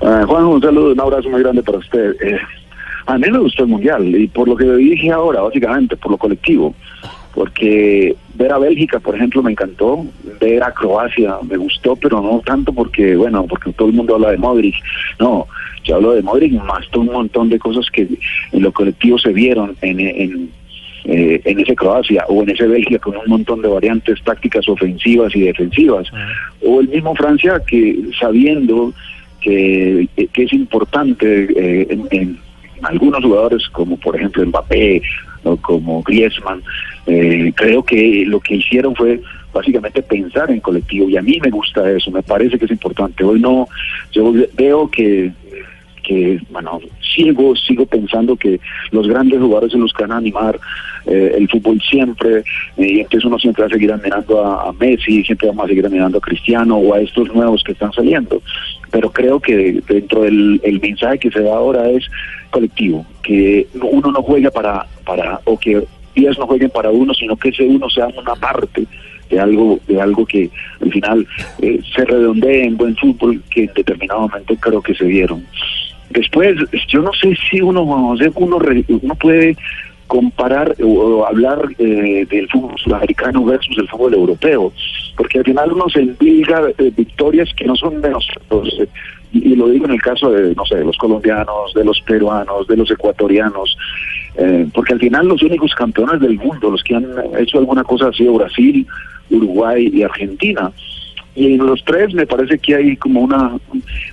Uh, 0.00 0.26
Juan, 0.26 0.44
un 0.46 0.60
saludo, 0.60 0.92
un 0.92 1.00
abrazo 1.00 1.28
muy 1.28 1.42
grande 1.42 1.62
para 1.62 1.78
usted. 1.78 2.16
Eh, 2.22 2.38
a 3.06 3.18
mí 3.18 3.30
me 3.30 3.38
gustó 3.38 3.64
el 3.64 3.68
mundial 3.68 4.14
y 4.14 4.28
por 4.28 4.48
lo 4.48 4.56
que 4.56 4.64
dije 4.64 5.10
ahora, 5.10 5.42
básicamente, 5.42 5.96
por 5.96 6.12
lo 6.12 6.18
colectivo 6.18 6.74
porque 7.34 8.14
ver 8.34 8.52
a 8.52 8.58
Bélgica, 8.58 8.98
por 9.00 9.14
ejemplo, 9.14 9.42
me 9.42 9.52
encantó, 9.52 10.04
ver 10.40 10.62
a 10.62 10.72
Croacia 10.72 11.36
me 11.48 11.56
gustó, 11.56 11.96
pero 11.96 12.20
no 12.20 12.40
tanto 12.44 12.72
porque, 12.72 13.16
bueno, 13.16 13.46
porque 13.46 13.72
todo 13.72 13.88
el 13.88 13.94
mundo 13.94 14.14
habla 14.14 14.30
de 14.30 14.38
Modric, 14.38 14.74
no, 15.18 15.46
yo 15.84 15.96
hablo 15.96 16.12
de 16.12 16.22
Modric 16.22 16.52
más 16.52 16.88
todo 16.90 17.02
un 17.02 17.12
montón 17.12 17.48
de 17.48 17.58
cosas 17.58 17.86
que 17.90 18.08
en 18.52 18.62
lo 18.62 18.72
colectivo 18.72 19.18
se 19.18 19.32
vieron 19.32 19.76
en, 19.82 20.00
en, 20.00 20.50
eh, 21.04 21.40
en 21.44 21.60
ese 21.60 21.74
Croacia 21.74 22.24
o 22.28 22.42
en 22.42 22.50
ese 22.50 22.66
Bélgica 22.66 22.98
con 22.98 23.16
un 23.16 23.26
montón 23.26 23.62
de 23.62 23.68
variantes 23.68 24.22
tácticas 24.22 24.68
ofensivas 24.68 25.34
y 25.34 25.42
defensivas, 25.42 26.08
o 26.64 26.80
el 26.80 26.88
mismo 26.88 27.14
Francia 27.14 27.60
que 27.66 27.96
sabiendo 28.18 28.92
que, 29.40 30.08
que 30.32 30.42
es 30.42 30.52
importante 30.52 31.48
eh, 31.56 31.98
en 32.10 32.38
algunos 32.82 33.22
jugadores 33.22 33.68
como 33.70 33.96
por 33.98 34.16
ejemplo 34.16 34.44
Mbappé 34.46 35.02
o 35.44 35.56
como 35.56 36.02
Griezmann, 36.02 36.62
eh, 37.06 37.52
creo 37.54 37.82
que 37.82 38.24
lo 38.26 38.40
que 38.40 38.56
hicieron 38.56 38.94
fue 38.94 39.20
básicamente 39.52 40.02
pensar 40.02 40.50
en 40.50 40.60
colectivo 40.60 41.08
y 41.08 41.16
a 41.16 41.22
mí 41.22 41.38
me 41.42 41.50
gusta 41.50 41.90
eso, 41.90 42.10
me 42.10 42.22
parece 42.22 42.58
que 42.58 42.66
es 42.66 42.70
importante. 42.70 43.24
Hoy 43.24 43.40
no, 43.40 43.68
yo 44.12 44.32
veo 44.54 44.90
que 44.90 45.32
que, 46.00 46.40
bueno, 46.50 46.80
sigo, 47.14 47.54
sigo 47.56 47.86
pensando 47.86 48.36
que 48.36 48.60
los 48.90 49.08
grandes 49.08 49.40
jugadores 49.40 49.72
son 49.72 49.82
los 49.82 49.92
que 49.92 50.02
van 50.02 50.12
a 50.12 50.16
animar 50.18 50.58
eh, 51.06 51.34
el 51.36 51.48
fútbol 51.48 51.80
siempre, 51.80 52.38
eh, 52.38 52.42
y 52.76 53.00
entonces 53.00 53.24
uno 53.24 53.38
siempre 53.38 53.62
va 53.62 53.68
a 53.68 53.72
seguir 53.72 53.92
admirando 53.92 54.44
a, 54.44 54.72
Messi, 54.72 55.24
siempre 55.24 55.48
vamos 55.48 55.64
a 55.64 55.68
seguir 55.68 55.86
admirando 55.86 56.18
a 56.18 56.20
Cristiano 56.20 56.76
o 56.76 56.94
a 56.94 57.00
estos 57.00 57.32
nuevos 57.34 57.62
que 57.64 57.72
están 57.72 57.92
saliendo. 57.92 58.42
Pero 58.90 59.10
creo 59.10 59.40
que 59.40 59.82
dentro 59.88 60.22
del 60.22 60.60
el 60.64 60.80
mensaje 60.80 61.18
que 61.18 61.30
se 61.30 61.40
da 61.40 61.56
ahora 61.56 61.88
es 61.88 62.06
colectivo, 62.50 63.06
que 63.22 63.66
uno 63.80 64.10
no 64.12 64.22
juega 64.22 64.50
para, 64.50 64.86
para 65.04 65.40
o 65.44 65.58
que 65.58 65.82
10 66.14 66.38
no 66.38 66.46
jueguen 66.46 66.70
para 66.70 66.90
uno, 66.90 67.14
sino 67.14 67.36
que 67.36 67.50
ese 67.50 67.62
uno 67.64 67.88
sea 67.88 68.08
una 68.08 68.34
parte 68.34 68.86
de 69.30 69.38
algo 69.38 69.78
de 69.86 70.00
algo 70.00 70.26
que 70.26 70.50
al 70.80 70.90
final 70.92 71.26
eh, 71.62 71.80
se 71.94 72.04
redondee 72.04 72.64
en 72.64 72.76
buen 72.76 72.96
fútbol 72.96 73.40
que 73.48 73.64
en 73.64 73.72
determinado 73.74 74.22
momento 74.22 74.54
creo 74.56 74.82
que 74.82 74.94
se 74.94 75.04
dieron. 75.04 75.46
Después, 76.10 76.56
yo 76.88 77.02
no 77.02 77.12
sé 77.12 77.36
si 77.48 77.60
uno, 77.60 77.82
uno, 77.82 78.16
uno 78.36 79.14
puede 79.14 79.56
comparar 80.10 80.74
o, 80.82 81.24
hablar 81.24 81.68
eh, 81.78 82.26
del 82.28 82.48
fútbol 82.48 82.74
sudamericano 82.78 83.44
versus 83.44 83.78
el 83.78 83.88
fútbol 83.88 84.14
europeo, 84.14 84.72
porque 85.16 85.38
al 85.38 85.44
final 85.44 85.72
uno 85.72 85.88
se 85.88 86.00
envilga 86.00 86.62
victorias 86.96 87.48
que 87.56 87.64
no 87.64 87.76
son 87.76 88.02
de 88.02 88.10
nosotros, 88.10 88.76
eh, 88.80 88.88
y, 89.32 89.54
lo 89.54 89.68
digo 89.68 89.84
en 89.84 89.92
el 89.92 90.02
caso 90.02 90.32
de, 90.32 90.52
no 90.56 90.66
sé, 90.66 90.78
de 90.78 90.84
los 90.84 90.96
colombianos, 90.96 91.72
de 91.74 91.84
los 91.84 92.00
peruanos, 92.00 92.66
de 92.66 92.76
los 92.76 92.90
ecuatorianos, 92.90 93.76
eh, 94.34 94.66
porque 94.74 94.94
al 94.94 94.98
final 94.98 95.28
los 95.28 95.42
únicos 95.42 95.72
campeones 95.76 96.20
del 96.20 96.36
mundo, 96.38 96.72
los 96.72 96.82
que 96.82 96.96
han 96.96 97.06
hecho 97.38 97.58
alguna 97.58 97.84
cosa 97.84 98.08
ha 98.08 98.12
sido 98.12 98.34
Brasil, 98.34 98.84
Uruguay 99.30 99.90
y 99.92 100.02
Argentina. 100.02 100.72
Y 101.34 101.54
en 101.54 101.58
los 101.58 101.84
tres 101.84 102.12
me 102.12 102.26
parece 102.26 102.58
que 102.58 102.74
hay 102.74 102.96
como 102.96 103.20
una 103.20 103.52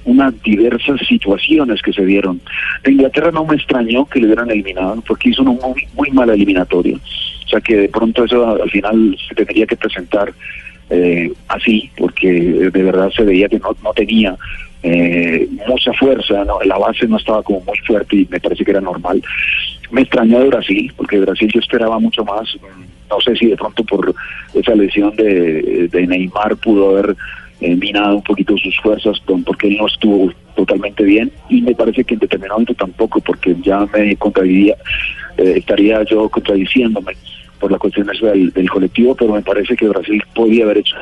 unas 0.06 0.42
diversas 0.44 1.00
situaciones 1.08 1.82
que 1.82 1.94
se 1.94 2.06
dieron. 2.06 2.40
De 2.84 2.92
Inglaterra 2.92 3.32
no 3.32 3.46
me 3.46 3.56
extrañó 3.56 4.06
que 4.06 4.20
le 4.20 4.28
hubieran 4.28 4.52
eliminado, 4.52 5.02
porque 5.08 5.30
hizo 5.30 5.42
una 5.42 5.52
muy, 5.52 5.88
muy 5.96 6.12
mala 6.12 6.34
eliminatoria. 6.34 6.98
O 6.98 7.50
sea 7.50 7.62
que 7.62 7.76
de 7.78 7.90
pronto 7.90 8.26
eso 8.26 8.62
al 8.62 8.70
final 8.70 9.18
se 9.28 9.36
tendría 9.36 9.66
que 9.66 9.78
presentar 9.78 10.32
eh, 10.90 11.32
así, 11.48 11.90
porque 11.98 12.32
de 12.72 12.84
verdad 12.84 13.10
se 13.12 13.24
veía 13.24 13.50
que 13.50 13.60
no, 13.60 13.76
no 13.84 13.94
tenía 13.94 14.36
eh, 14.84 15.48
mucha 15.68 15.92
fuerza, 15.94 16.46
no, 16.46 16.60
la 16.64 16.78
base 16.78 17.08
no 17.08 17.18
estaba 17.18 17.42
como 17.44 17.62
muy 17.62 17.78
fuerte 17.80 18.16
y 18.16 18.28
me 18.30 18.40
parece 18.40 18.64
que 18.64 18.72
era 18.72 18.82
normal. 18.82 19.22
Me 19.92 20.02
extrañó 20.02 20.40
de 20.40 20.48
Brasil, 20.48 20.94
porque 20.96 21.20
Brasil 21.20 21.50
yo 21.54 21.60
esperaba 21.60 22.00
mucho 22.00 22.24
más 22.24 22.58
no 23.10 23.20
sé 23.22 23.36
si 23.36 23.48
de 23.48 23.56
pronto 23.56 23.84
por 23.84 24.14
esa 24.54 24.76
lesión 24.76 25.16
de, 25.16 25.90
Neymar 25.94 26.56
pudo 26.58 26.92
haber 26.92 27.16
eh, 27.62 27.76
minado 27.76 28.18
un 28.18 28.24
poquito 28.24 28.58
sus 28.58 28.78
fuerzas 28.82 29.18
porque 29.46 29.68
él 29.68 29.78
no 29.78 29.88
estuvo 29.88 30.32
totalmente 30.56 31.04
bien 31.04 31.32
y 31.50 31.62
me 31.62 31.74
parece 31.76 32.04
que 32.04 32.16
en 32.16 32.20
determinado 32.20 32.60
momento 32.60 32.74
tampoco 32.74 33.20
porque 33.22 33.56
ya 33.64 33.86
me 33.94 34.16
contradiría, 34.16 34.76
eh, 35.38 35.54
estaría 35.58 36.04
yo 36.04 36.30
contradiciéndome 36.30 37.14
por 37.60 37.72
la 37.72 37.78
cuestión 37.78 38.08
del, 38.08 38.52
del 38.52 38.70
colectivo, 38.70 39.16
pero 39.16 39.34
me 39.34 39.42
parece 39.42 39.76
que 39.76 39.88
Brasil 39.88 40.22
podía 40.36 40.66
haber 40.66 40.80
hecho 40.80 40.96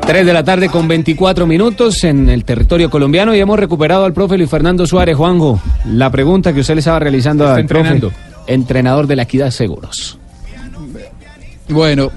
3 0.00 0.26
de 0.26 0.32
la 0.32 0.44
tarde 0.44 0.68
con 0.68 0.86
24 0.86 1.46
minutos 1.46 2.04
en 2.04 2.28
el 2.28 2.44
territorio 2.44 2.90
colombiano 2.90 3.34
y 3.34 3.40
hemos 3.40 3.58
recuperado 3.58 4.04
al 4.04 4.12
profe 4.12 4.36
Luis 4.36 4.50
Fernando 4.50 4.86
Suárez. 4.86 5.16
Juanjo, 5.16 5.60
la 5.86 6.10
pregunta 6.10 6.52
que 6.52 6.60
usted 6.60 6.74
le 6.74 6.80
estaba 6.80 6.98
realizando 6.98 7.48
al 7.48 7.64
profe, 7.64 8.00
entrenador 8.46 9.06
de 9.06 9.16
la 9.16 9.22
Equidad 9.22 9.50
Seguros. 9.50 10.18
Bueno, 11.68 12.10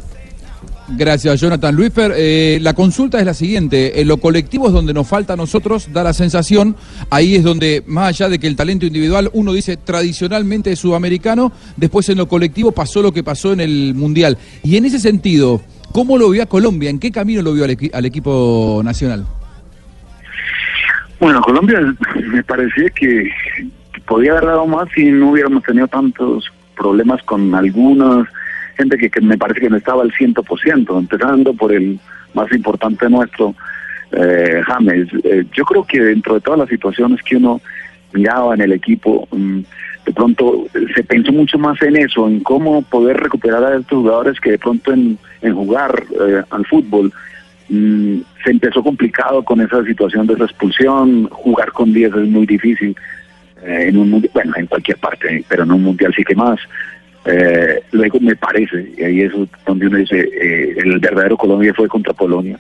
gracias 0.90 1.40
Jonathan 1.40 1.74
Luisfer. 1.74 2.14
Eh, 2.16 2.60
la 2.62 2.74
consulta 2.74 3.20
es 3.20 3.26
la 3.26 3.34
siguiente, 3.34 4.02
en 4.02 4.08
lo 4.08 4.18
colectivo 4.18 4.68
es 4.68 4.74
donde 4.74 4.94
nos 4.94 5.08
falta 5.08 5.34
a 5.34 5.36
nosotros, 5.38 5.92
da 5.94 6.04
la 6.04 6.14
sensación, 6.14 6.76
ahí 7.10 7.36
es 7.36 7.44
donde, 7.44 7.84
más 7.88 8.10
allá 8.10 8.30
de 8.30 8.40
que 8.40 8.48
el 8.48 8.58
talento 8.58 8.86
individual, 8.86 9.30
uno 9.34 9.54
dice 9.54 9.78
tradicionalmente 9.78 10.72
es 10.72 10.80
sudamericano, 10.80 11.54
después 11.78 12.10
en 12.10 12.18
lo 12.18 12.28
colectivo 12.28 12.74
pasó 12.74 13.02
lo 13.02 13.14
que 13.14 13.24
pasó 13.24 13.54
en 13.54 13.62
el 13.62 13.94
Mundial. 13.96 14.38
Y 14.64 14.76
en 14.76 14.86
ese 14.86 15.00
sentido, 15.00 15.62
¿cómo 15.94 16.18
lo 16.18 16.30
vio 16.30 16.44
a 16.44 16.48
Colombia? 16.48 16.90
¿En 16.90 17.00
qué 17.00 17.12
camino 17.12 17.42
lo 17.42 17.54
vio 17.54 17.64
al, 17.64 18.06
equipo 18.06 18.82
nacional? 18.84 19.26
Bueno, 21.22 21.42
Colombia 21.42 21.80
me 22.28 22.44
parecía 22.44 22.90
que 22.90 23.30
podía 24.06 24.32
haber 24.32 24.46
dado 24.46 24.68
más 24.68 24.88
si 24.94 25.06
no 25.06 25.32
hubiéramos 25.32 25.64
tenido 25.64 25.88
tantos 25.88 26.46
problemas 26.76 27.24
con 27.24 27.56
algunos 27.56 28.28
gente 28.78 28.98
que, 28.98 29.22
me 29.22 29.38
parece 29.38 29.62
que 29.62 29.70
no 29.70 29.78
estaba 29.78 30.04
al 30.04 30.12
ciento 30.14 30.44
por 30.44 30.60
ciento, 30.60 30.98
empezando 30.98 31.54
por 31.54 31.74
el 31.74 32.00
más 32.34 32.52
importante 32.52 33.10
nuestro, 33.10 33.56
eh, 34.12 34.62
James. 34.66 35.10
Eh, 35.24 35.46
yo 35.52 35.66
creo 35.66 35.84
que 35.84 36.00
dentro 36.00 36.36
de 36.36 36.42
todas 36.42 36.60
las 36.60 36.70
situaciones 36.70 37.22
que 37.24 37.36
uno 37.36 37.60
miraba 38.14 38.54
en 38.54 38.62
el 38.62 38.72
equipo, 38.72 39.28
mm, 39.32 39.60
de 40.06 40.14
pronto 40.14 40.68
se 40.96 41.04
pensó 41.04 41.34
mucho 41.34 41.58
más 41.58 41.82
en 41.82 41.98
eso, 41.98 42.28
en 42.28 42.40
cómo 42.40 42.82
poder 42.84 43.18
recuperar 43.18 43.64
a 43.64 43.78
estos 43.78 44.00
jugadores 44.00 44.40
que 44.40 44.52
de 44.52 44.60
pronto 44.60 44.94
en, 44.94 45.18
jugar 45.54 46.04
eh, 46.20 46.44
al 46.50 46.66
fútbol 46.66 47.12
mm, 47.70 48.20
se 48.44 48.52
empezó 48.52 48.82
complicado 48.82 49.44
con 49.44 49.60
esa 49.60 49.84
situación 49.84 50.26
de 50.28 50.36
esa 50.36 50.46
expulsión, 50.46 51.28
jugar 51.30 51.72
con 51.74 51.92
10 51.92 52.16
es 52.16 52.28
muy 52.30 52.46
difícil. 52.46 52.96
Eh, 53.64 53.88
en 53.90 53.98
un 53.98 54.30
bueno, 54.34 54.54
en 54.56 54.68
cualquier 54.68 54.98
parte, 54.98 55.44
pero 55.48 55.64
en 55.64 55.72
un 55.72 55.84
mundial 55.84 56.14
sí 56.16 56.24
que 56.24 56.36
más. 56.36 56.60
Eh, 57.26 57.84
luego 57.92 58.20
me 58.20 58.36
parece, 58.36 58.94
y 58.98 59.04
ahí 59.04 59.22
es 59.22 59.34
donde 59.66 59.88
uno 59.88 59.98
dice, 59.98 60.18
eh, 60.20 60.76
el 60.78 61.00
verdadero 61.00 61.38
Colombia 61.38 61.74
fue 61.74 61.88
contra 61.88 62.14
Polonia, 62.14 62.58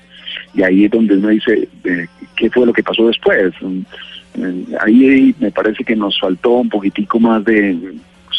y 0.54 0.64
ahí 0.64 0.86
es 0.86 0.92
donde 0.92 1.16
uno 1.16 1.30
dice, 1.30 1.68
eh, 1.86 2.08
¿qué 2.36 2.50
fue 2.50 2.66
lo 2.66 2.74
que 2.74 2.84
pasó 2.84 3.08
después? 3.08 3.54
Mm, 3.62 4.74
ahí 4.82 5.34
me 5.40 5.52
parece 5.52 5.84
que 5.84 5.96
nos 5.96 6.20
faltó 6.20 6.52
un 6.52 6.70
poquitico 6.70 7.20
más 7.20 7.46
de, 7.46 7.78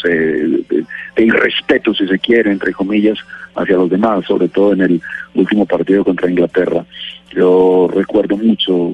de, 0.03 0.85
irrespeto, 1.25 1.93
si 1.93 2.07
se 2.07 2.19
quiere, 2.19 2.51
entre 2.51 2.73
comillas, 2.73 3.17
hacia 3.55 3.75
los 3.75 3.89
demás, 3.89 4.25
sobre 4.25 4.47
todo 4.49 4.73
en 4.73 4.81
el 4.81 5.01
último 5.33 5.65
partido 5.65 6.03
contra 6.03 6.29
Inglaterra. 6.29 6.85
Yo 7.31 7.89
recuerdo 7.93 8.37
mucho 8.37 8.93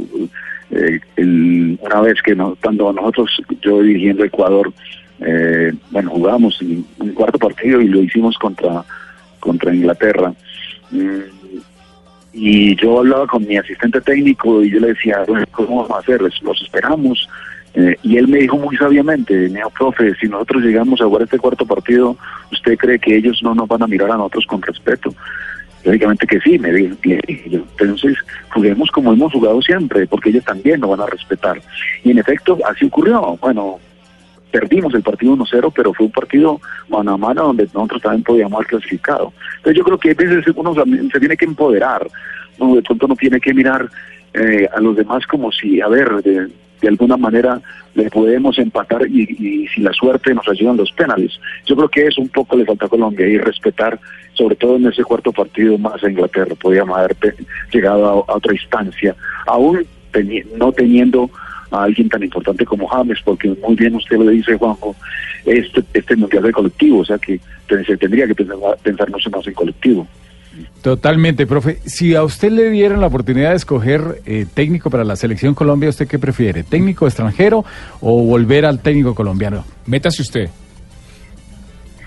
una 1.17 2.01
vez 2.01 2.21
que 2.21 2.35
no, 2.35 2.55
tanto 2.55 2.91
nosotros, 2.91 3.29
yo 3.61 3.81
dirigiendo 3.81 4.23
Ecuador, 4.23 4.73
eh, 5.19 5.73
bueno, 5.91 6.11
jugamos 6.11 6.61
un 6.61 7.13
cuarto 7.13 7.39
partido 7.39 7.81
y 7.81 7.87
lo 7.87 8.01
hicimos 8.01 8.37
contra, 8.37 8.83
contra 9.39 9.73
Inglaterra. 9.73 10.33
Mm, 10.91 11.19
y 12.33 12.75
yo 12.75 12.99
hablaba 12.99 13.27
con 13.27 13.47
mi 13.47 13.55
asistente 13.55 14.01
técnico 14.01 14.61
y 14.61 14.69
yo 14.69 14.79
le 14.81 14.87
decía, 14.87 15.23
¿cómo 15.51 15.83
vamos 15.83 15.91
a 15.91 15.99
hacer? 15.99 16.21
Los 16.21 16.61
esperamos. 16.61 17.29
Eh, 17.75 17.97
y 18.03 18.17
él 18.17 18.27
me 18.27 18.39
dijo 18.39 18.57
muy 18.57 18.75
sabiamente, 18.77 19.33
me 19.33 19.57
dijo, 19.57 19.69
profe, 19.69 20.13
si 20.15 20.27
nosotros 20.27 20.63
llegamos 20.63 20.99
a 21.01 21.05
jugar 21.05 21.23
este 21.23 21.39
cuarto 21.39 21.65
partido, 21.65 22.17
¿usted 22.51 22.77
cree 22.77 22.99
que 22.99 23.17
ellos 23.17 23.41
no 23.43 23.53
nos 23.53 23.67
van 23.67 23.83
a 23.83 23.87
mirar 23.87 24.11
a 24.11 24.17
nosotros 24.17 24.45
con 24.47 24.61
respeto? 24.61 25.13
Lógicamente 25.83 26.25
que 26.25 26.39
sí, 26.39 26.57
me 26.57 26.71
dijo. 26.71 26.95
Entonces, 27.79 28.17
juguemos 28.53 28.89
como 28.91 29.13
hemos 29.13 29.31
jugado 29.31 29.61
siempre, 29.61 30.07
porque 30.07 30.29
ellos 30.29 30.43
también 30.43 30.79
nos 30.79 30.89
van 30.89 31.01
a 31.01 31.05
respetar. 31.05 31.61
Y 32.03 32.11
en 32.11 32.17
efecto, 32.17 32.57
así 32.67 32.85
ocurrió. 32.85 33.37
Bueno, 33.39 33.79
perdimos 34.55 34.93
el 34.93 35.03
partido 35.03 35.35
1-0, 35.35 35.73
pero 35.75 35.93
fue 35.93 36.05
un 36.05 36.13
partido 36.13 36.61
mano 36.87 37.15
a 37.15 37.17
mano 37.17 37.43
donde 37.47 37.65
nosotros 37.73 38.01
también 38.01 38.23
podíamos 38.23 38.53
haber 38.53 38.67
clasificado. 38.67 39.33
Entonces 39.57 39.77
yo 39.77 39.83
creo 39.83 39.97
que 39.97 40.11
a 40.11 40.13
veces 40.13 40.45
uno 40.55 40.73
se 40.73 41.19
tiene 41.19 41.35
que 41.35 41.43
empoderar, 41.43 42.07
¿no? 42.57 42.73
de 42.73 42.81
pronto 42.81 43.05
no 43.05 43.17
tiene 43.17 43.41
que 43.41 43.53
mirar 43.53 43.89
eh, 44.33 44.65
a 44.73 44.79
los 44.79 44.95
demás 44.95 45.27
como 45.27 45.51
si, 45.51 45.81
a 45.81 45.89
ver, 45.89 46.09
de, 46.23 46.49
alguna 46.87 47.17
manera 47.17 47.59
le 47.95 48.09
podemos 48.09 48.57
empatar 48.59 49.05
y, 49.07 49.67
si 49.67 49.81
la 49.81 49.91
suerte 49.91 50.33
nos 50.33 50.47
ayudan 50.47 50.77
los 50.77 50.91
penales. 50.93 51.37
Yo 51.65 51.75
creo 51.75 51.89
que 51.89 52.07
eso 52.07 52.21
un 52.21 52.29
poco 52.29 52.55
le 52.55 52.63
falta 52.63 52.85
a 52.85 52.89
Colombia 52.89 53.27
y 53.27 53.37
respetar, 53.37 53.99
sobre 54.35 54.55
todo 54.55 54.77
en 54.77 54.85
ese 54.85 55.03
cuarto 55.03 55.33
partido 55.33 55.77
más 55.77 56.01
a 56.01 56.09
Inglaterra, 56.09 56.55
podíamos 56.55 56.97
haber 56.97 57.17
llegado 57.73 58.23
a, 58.25 58.35
otra 58.35 58.53
instancia, 58.53 59.15
aún 59.47 59.85
no 60.55 60.71
teniendo 60.71 61.29
a 61.71 61.83
alguien 61.83 62.09
tan 62.09 62.23
importante 62.23 62.65
como 62.65 62.87
James, 62.87 63.19
porque 63.23 63.55
muy 63.65 63.75
bien 63.75 63.95
usted 63.95 64.17
lo 64.17 64.29
dice, 64.29 64.57
Juanjo, 64.57 64.95
este, 65.45 65.83
este 65.93 66.15
mundial 66.15 66.43
de 66.43 66.51
colectivo, 66.51 66.99
o 66.99 67.05
sea 67.05 67.17
que 67.17 67.39
se 67.67 67.97
tendría 67.97 68.27
que 68.27 68.35
pensar, 68.35 68.57
pensar 68.83 69.09
mucho 69.09 69.29
más 69.29 69.45
en 69.47 69.53
colectivo. 69.53 70.07
Totalmente, 70.81 71.47
profe. 71.47 71.79
Si 71.85 72.15
a 72.15 72.23
usted 72.23 72.51
le 72.51 72.69
dieran 72.69 73.01
la 73.01 73.07
oportunidad 73.07 73.49
de 73.49 73.55
escoger 73.55 74.21
eh, 74.25 74.45
técnico 74.53 74.89
para 74.89 75.03
la 75.03 75.15
selección 75.15 75.53
Colombia, 75.53 75.89
¿usted 75.89 76.07
qué 76.07 76.19
prefiere? 76.19 76.63
¿Técnico 76.63 77.07
extranjero 77.07 77.65
o 78.01 78.23
volver 78.23 78.65
al 78.65 78.79
técnico 78.81 79.15
colombiano? 79.15 79.65
Métase 79.85 80.21
usted. 80.21 80.49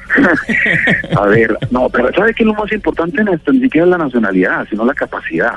a 1.16 1.26
ver, 1.26 1.56
no, 1.70 1.88
pero 1.90 2.12
¿sabe 2.14 2.32
qué 2.32 2.42
es 2.42 2.46
lo 2.46 2.54
más 2.54 2.72
importante 2.72 3.20
en 3.20 3.28
esto? 3.28 3.52
Ni 3.52 3.60
siquiera 3.60 3.86
es 3.86 3.90
la 3.90 3.98
nacionalidad, 3.98 4.66
sino 4.70 4.84
la 4.84 4.94
capacidad. 4.94 5.54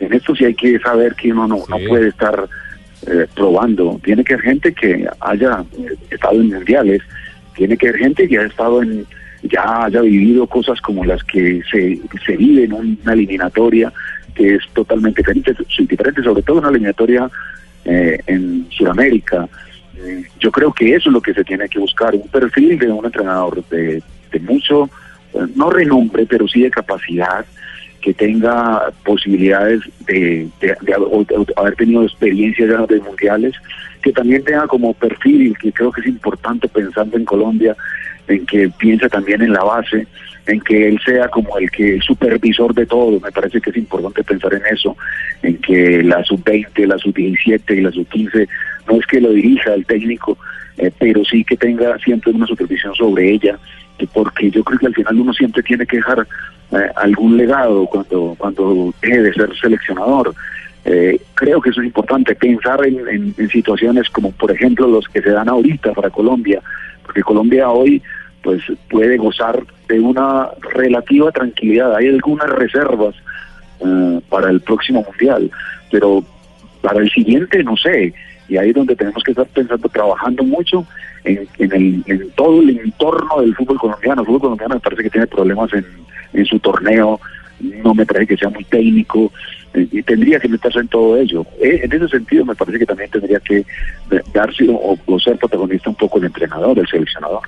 En 0.00 0.12
esto 0.12 0.34
sí 0.34 0.44
hay 0.44 0.54
que 0.54 0.78
saber 0.80 1.14
que 1.14 1.32
uno 1.32 1.46
no, 1.46 1.56
no 1.68 1.76
puede 1.88 2.08
estar 2.08 2.48
eh, 3.06 3.26
probando. 3.34 4.00
Tiene 4.02 4.24
que 4.24 4.34
haber 4.34 4.46
gente 4.46 4.72
que 4.72 5.06
haya 5.20 5.64
estado 6.10 6.40
en 6.40 6.48
mundiales, 6.48 7.02
tiene 7.54 7.76
que 7.76 7.88
haber 7.88 8.00
gente 8.00 8.28
que 8.28 8.38
haya 8.38 8.48
estado 8.48 8.82
en, 8.82 9.06
ya 9.42 9.84
haya 9.84 10.00
vivido 10.00 10.46
cosas 10.46 10.80
como 10.80 11.04
las 11.04 11.22
que 11.24 11.62
se, 11.70 12.00
se 12.24 12.36
vive 12.36 12.64
en 12.64 12.72
una 12.72 13.12
eliminatoria 13.12 13.92
que 14.34 14.54
es 14.54 14.62
totalmente 14.72 15.20
diferente, 15.20 15.54
diferente 15.80 16.22
sobre 16.22 16.42
todo 16.42 16.58
una 16.58 16.70
eliminatoria 16.70 17.28
eh, 17.84 18.18
en 18.26 18.66
Sudamérica. 18.70 19.48
Eh, 19.96 20.24
yo 20.38 20.52
creo 20.52 20.72
que 20.72 20.94
eso 20.94 21.08
es 21.08 21.12
lo 21.12 21.20
que 21.20 21.34
se 21.34 21.44
tiene 21.44 21.68
que 21.68 21.78
buscar, 21.78 22.14
un 22.14 22.28
perfil 22.28 22.78
de 22.78 22.88
un 22.88 23.04
entrenador 23.04 23.64
de, 23.68 24.02
mucho, 24.40 24.88
no 25.56 25.70
renombre, 25.70 26.26
pero 26.26 26.46
sí 26.46 26.62
de 26.62 26.70
capacidad, 26.70 27.44
que 28.08 28.14
tenga 28.14 28.90
posibilidades 29.04 29.82
de, 30.06 30.48
haber 31.56 31.76
tenido 31.76 32.04
experiencias 32.04 32.70
ya 32.70 32.86
de 32.86 33.00
mundiales, 33.02 33.54
que 34.02 34.12
también 34.12 34.42
tenga 34.44 34.66
como 34.66 34.94
perfil, 34.94 35.54
que 35.58 35.70
creo 35.70 35.92
que 35.92 36.00
es 36.00 36.06
importante 36.06 36.68
pensando 36.68 37.18
en 37.18 37.26
Colombia, 37.26 37.76
en 38.26 38.46
que 38.46 38.70
piensa 38.78 39.10
también 39.10 39.42
en 39.42 39.52
la 39.52 39.62
base, 39.62 40.06
en 40.46 40.58
que 40.62 40.88
él 40.88 40.98
sea 41.04 41.28
como 41.28 41.58
el 41.58 41.70
que 41.70 41.96
el 41.96 42.02
supervisor 42.02 42.72
de 42.72 42.86
todo, 42.86 43.20
me 43.20 43.30
parece 43.30 43.60
que 43.60 43.68
es 43.68 43.76
importante 43.76 44.24
pensar 44.24 44.54
en 44.54 44.62
eso, 44.72 44.96
en 45.42 45.58
que 45.58 46.02
la 46.02 46.24
sub-20, 46.24 46.86
la 46.86 46.96
sub-17 46.96 47.76
y 47.76 47.82
la 47.82 47.92
sub-15 47.92 48.48
no 48.88 48.96
es 48.96 49.04
que 49.04 49.20
lo 49.20 49.32
dirija 49.32 49.74
el 49.74 49.84
técnico, 49.84 50.38
eh, 50.78 50.90
pero 50.98 51.24
sí 51.24 51.44
que 51.44 51.56
tenga 51.56 51.98
siempre 51.98 52.32
una 52.32 52.46
supervisión 52.46 52.94
sobre 52.94 53.32
ella, 53.32 53.58
porque 54.12 54.50
yo 54.50 54.62
creo 54.62 54.78
que 54.78 54.86
al 54.86 54.94
final 54.94 55.20
uno 55.20 55.32
siempre 55.32 55.62
tiene 55.62 55.86
que 55.86 55.96
dejar 55.96 56.26
eh, 56.70 56.90
algún 56.96 57.36
legado 57.36 57.86
cuando, 57.86 58.34
cuando 58.38 58.94
deje 59.02 59.22
de 59.22 59.32
ser 59.32 59.50
seleccionador. 59.58 60.34
Eh, 60.84 61.20
creo 61.34 61.60
que 61.60 61.70
eso 61.70 61.80
es 61.80 61.86
importante, 61.86 62.34
pensar 62.34 62.80
en, 62.86 63.34
situaciones 63.50 64.08
como 64.08 64.32
por 64.32 64.50
ejemplo 64.50 64.86
los 64.86 65.06
que 65.08 65.20
se 65.20 65.30
dan 65.30 65.48
ahorita 65.48 65.92
para 65.92 66.10
Colombia, 66.10 66.62
porque 67.04 67.22
Colombia 67.22 67.68
hoy 67.68 68.02
pues 68.42 68.62
puede 68.88 69.16
gozar 69.16 69.62
de 69.88 70.00
una 70.00 70.48
relativa 70.74 71.30
tranquilidad. 71.32 71.96
Hay 71.96 72.08
algunas 72.08 72.48
reservas 72.50 73.14
eh, 73.80 74.20
para 74.28 74.50
el 74.50 74.60
próximo 74.60 75.04
mundial, 75.04 75.50
pero 75.90 76.24
para 76.80 77.00
el 77.00 77.10
siguiente 77.10 77.62
no 77.64 77.76
sé. 77.76 78.14
Y 78.48 78.56
ahí 78.56 78.70
es 78.70 78.74
donde 78.74 78.96
tenemos 78.96 79.22
que 79.22 79.32
estar 79.32 79.46
pensando, 79.46 79.88
trabajando 79.88 80.42
mucho 80.42 80.86
en, 81.24 81.46
el, 81.58 82.02
en 82.06 82.30
todo 82.30 82.60
el 82.60 82.78
entorno 82.78 83.40
del 83.40 83.54
fútbol 83.54 83.78
colombiano. 83.78 84.22
El 84.22 84.26
fútbol 84.26 84.40
colombiano 84.40 84.74
me 84.74 84.80
parece 84.80 85.02
que 85.02 85.10
tiene 85.10 85.26
problemas 85.26 85.72
en, 85.72 85.86
en 86.32 86.44
su 86.46 86.58
torneo, 86.58 87.20
no 87.60 87.94
me 87.94 88.06
parece 88.06 88.28
que 88.28 88.36
sea 88.36 88.50
muy 88.50 88.64
técnico 88.64 89.32
eh, 89.74 89.86
y 89.90 90.02
tendría 90.02 90.40
que 90.40 90.48
meterse 90.48 90.78
en 90.78 90.88
todo 90.88 91.16
ello. 91.16 91.44
Eh, 91.60 91.80
en 91.84 91.92
ese 91.92 92.08
sentido 92.08 92.44
me 92.44 92.54
parece 92.54 92.78
que 92.78 92.86
también 92.86 93.10
tendría 93.10 93.40
que 93.40 93.64
darse 94.32 94.66
o 94.68 95.20
ser 95.20 95.36
protagonista 95.38 95.90
un 95.90 95.96
poco 95.96 96.18
el 96.18 96.24
entrenador, 96.24 96.78
el 96.78 96.86
seleccionador. 96.86 97.42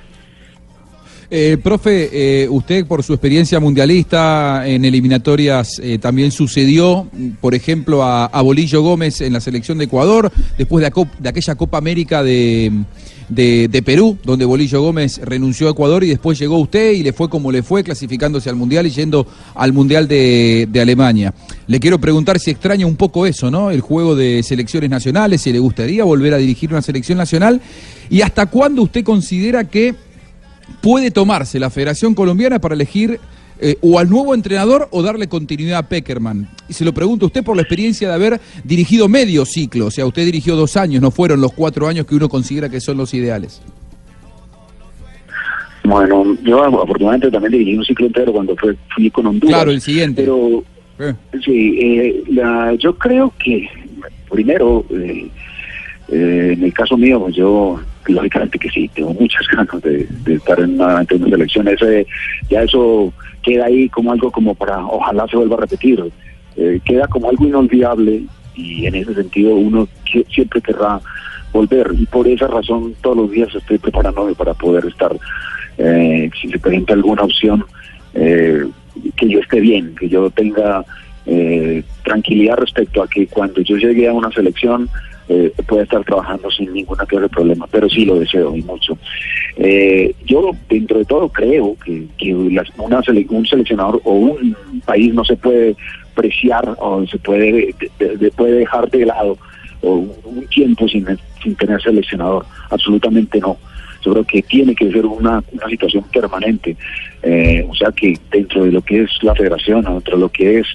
Eh, 1.33 1.57
profe, 1.63 2.09
eh, 2.11 2.49
usted 2.49 2.85
por 2.85 3.03
su 3.03 3.13
experiencia 3.13 3.57
mundialista 3.61 4.67
en 4.67 4.83
eliminatorias 4.83 5.79
eh, 5.81 5.97
también 5.97 6.29
sucedió, 6.29 7.07
por 7.39 7.55
ejemplo, 7.55 8.03
a, 8.03 8.41
Bolillo 8.41 8.81
Gómez 8.81 9.21
en 9.21 9.31
la 9.31 9.39
selección 9.39 9.77
de 9.77 9.85
Ecuador, 9.85 10.29
después 10.57 10.83
de, 10.83 11.29
aquella 11.29 11.55
Copa 11.55 11.77
América 11.77 12.21
de, 12.21 12.83
Perú, 13.85 14.17
donde 14.25 14.43
Bolillo 14.43 14.81
Gómez 14.81 15.21
renunció 15.23 15.69
a 15.69 15.71
Ecuador 15.71 16.03
y 16.03 16.09
después 16.09 16.37
llegó 16.37 16.57
usted 16.57 16.91
y 16.91 17.01
le 17.01 17.13
fue 17.13 17.29
como 17.29 17.49
le 17.49 17.63
fue, 17.63 17.81
clasificándose 17.81 18.49
al 18.49 18.57
Mundial 18.57 18.87
y 18.87 18.89
yendo 18.89 19.25
al 19.55 19.71
Mundial 19.71 20.09
de, 20.09 20.67
de 20.69 20.81
Alemania. 20.81 21.33
Le 21.65 21.79
quiero 21.79 21.97
preguntar 21.97 22.39
si 22.39 22.51
extraña 22.51 22.85
un 22.85 22.97
poco 22.97 23.25
eso, 23.25 23.49
¿no? 23.49 23.71
El 23.71 23.79
juego 23.79 24.17
de 24.17 24.43
selecciones 24.43 24.89
nacionales, 24.89 25.39
si 25.39 25.53
le 25.53 25.59
gustaría 25.59 26.03
volver 26.03 26.33
a 26.33 26.37
dirigir 26.37 26.71
una 26.71 26.81
selección 26.81 27.17
nacional 27.17 27.61
y 28.09 28.19
hasta 28.19 28.47
cuándo 28.47 28.81
usted 28.81 29.05
considera 29.05 29.63
que 29.63 29.95
puede 30.81 31.11
tomarse 31.11 31.59
la 31.59 31.69
Federación 31.69 32.13
Colombiana 32.13 32.59
para 32.59 32.75
elegir 32.75 33.19
eh, 33.59 33.75
o 33.81 33.99
al 33.99 34.09
nuevo 34.09 34.33
entrenador 34.33 34.87
o 34.91 35.03
darle 35.03 35.27
continuidad 35.27 35.79
a 35.79 35.89
Peckerman? 35.89 36.47
Y 36.67 36.73
se 36.73 36.85
lo 36.85 36.93
pregunto 36.93 37.25
a 37.25 37.27
usted 37.27 37.43
por 37.43 37.55
la 37.55 37.61
experiencia 37.61 38.07
de 38.07 38.13
haber 38.13 38.41
dirigido 38.63 39.07
medio 39.07 39.45
ciclo, 39.45 39.87
o 39.87 39.91
sea, 39.91 40.05
usted 40.05 40.25
dirigió 40.25 40.55
dos 40.55 40.77
años, 40.77 41.01
no 41.01 41.11
fueron 41.11 41.41
los 41.41 41.53
cuatro 41.53 41.87
años 41.87 42.05
que 42.05 42.15
uno 42.15 42.29
considera 42.29 42.69
que 42.69 42.81
son 42.81 42.97
los 42.97 43.13
ideales. 43.13 43.61
Bueno, 45.83 46.37
yo 46.43 46.63
afortunadamente 46.63 47.31
también 47.31 47.51
dirigí 47.51 47.77
un 47.77 47.83
ciclo 47.83 48.07
entero 48.07 48.31
cuando 48.31 48.55
fui 48.95 49.09
con 49.09 49.27
Honduras. 49.27 49.57
Claro, 49.57 49.71
el 49.71 49.81
siguiente. 49.81 50.21
Pero, 50.21 50.63
eh. 50.99 51.13
sí, 51.43 51.77
eh, 51.79 52.23
yo 52.79 52.97
creo 52.97 53.33
que, 53.43 53.67
primero, 54.29 54.85
en 54.89 56.63
el 56.63 56.73
caso 56.73 56.97
mío, 56.97 57.19
pues 57.19 57.35
yo 57.35 57.79
lógicamente 58.07 58.59
que 58.59 58.69
sí, 58.69 58.89
tengo 58.93 59.13
muchas 59.13 59.47
ganas 59.55 59.81
de, 59.81 60.07
estar 60.33 60.59
en 60.59 60.75
una, 60.75 61.05
en 61.09 61.23
una 61.23 61.29
selección. 61.29 61.67
Ese, 61.67 62.05
ya 62.49 62.63
eso 62.63 63.13
queda 63.41 63.65
ahí 63.65 63.89
como 63.89 64.11
algo 64.11 64.31
como 64.31 64.55
para, 64.55 64.85
ojalá 64.85 65.27
se 65.27 65.37
vuelva 65.37 65.57
a 65.57 65.61
repetir, 65.61 66.03
eh, 66.57 66.79
queda 66.83 67.07
como 67.07 67.29
algo 67.29 67.45
inolvidable 67.45 68.23
y 68.55 68.85
en 68.85 68.95
ese 68.95 69.13
sentido 69.13 69.55
uno 69.55 69.87
siempre 70.29 70.61
querrá 70.61 70.99
volver 71.53 71.91
y 71.97 72.05
por 72.05 72.27
esa 72.27 72.47
razón 72.47 72.93
todos 73.01 73.17
los 73.17 73.31
días 73.31 73.53
estoy 73.55 73.77
preparándome 73.77 74.35
para 74.35 74.53
poder 74.53 74.85
estar, 74.85 75.15
eh, 75.77 76.29
si 76.39 76.49
se 76.49 76.59
presenta 76.59 76.93
alguna 76.93 77.23
opción, 77.23 77.65
eh, 78.13 78.65
que 79.15 79.29
yo 79.29 79.39
esté 79.39 79.59
bien, 79.59 79.95
que 79.95 80.09
yo 80.09 80.29
tenga 80.29 80.85
tranquilidad 82.03 82.57
respecto 82.57 83.03
a 83.03 83.07
que 83.07 83.27
cuando 83.27 83.61
yo 83.61 83.77
llegue 83.77 84.07
a 84.07 84.11
una 84.11 84.31
selección, 84.31 84.89
eh, 85.29 85.51
puede 85.67 85.83
estar 85.83 86.03
trabajando 86.03 86.49
sin 86.51 86.73
ninguna 86.73 87.05
clase 87.05 87.23
de 87.23 87.29
problema, 87.29 87.67
pero 87.71 87.89
sí 87.89 88.05
lo 88.05 88.19
deseo 88.19 88.55
y 88.55 88.61
mucho. 88.63 88.97
Eh, 89.57 90.13
yo, 90.25 90.51
dentro 90.69 90.99
de 90.99 91.05
todo, 91.05 91.29
creo 91.29 91.75
que, 91.83 92.05
que 92.17 92.33
una 92.33 92.63
un 93.29 93.45
seleccionador 93.45 94.01
o 94.03 94.13
un 94.13 94.55
país 94.85 95.13
no 95.13 95.23
se 95.23 95.35
puede 95.35 95.75
preciar 96.15 96.75
o 96.79 97.05
se 97.07 97.17
puede, 97.19 97.73
puede 98.35 98.51
dejar 98.53 98.89
de 98.89 99.05
lado 99.05 99.37
o 99.81 100.05
un, 100.25 100.45
tiempo 100.47 100.87
sin, 100.87 101.05
sin 101.41 101.55
tener 101.55 101.81
seleccionador, 101.81 102.45
absolutamente 102.69 103.39
no 103.39 103.57
yo 104.03 104.13
creo 104.13 104.23
que 104.23 104.41
tiene 104.41 104.75
que 104.75 104.91
ser 104.91 105.05
una, 105.05 105.43
una 105.51 105.67
situación 105.67 106.03
permanente. 106.11 106.75
Eh, 107.23 107.65
o 107.69 107.75
sea 107.75 107.91
que 107.91 108.17
dentro 108.31 108.63
de 108.63 108.71
lo 108.71 108.81
que 108.81 109.03
es 109.03 109.11
la 109.21 109.35
federación, 109.35 109.85
dentro 109.85 110.15
de 110.15 110.21
lo 110.21 110.29
que 110.29 110.59
es 110.59 110.67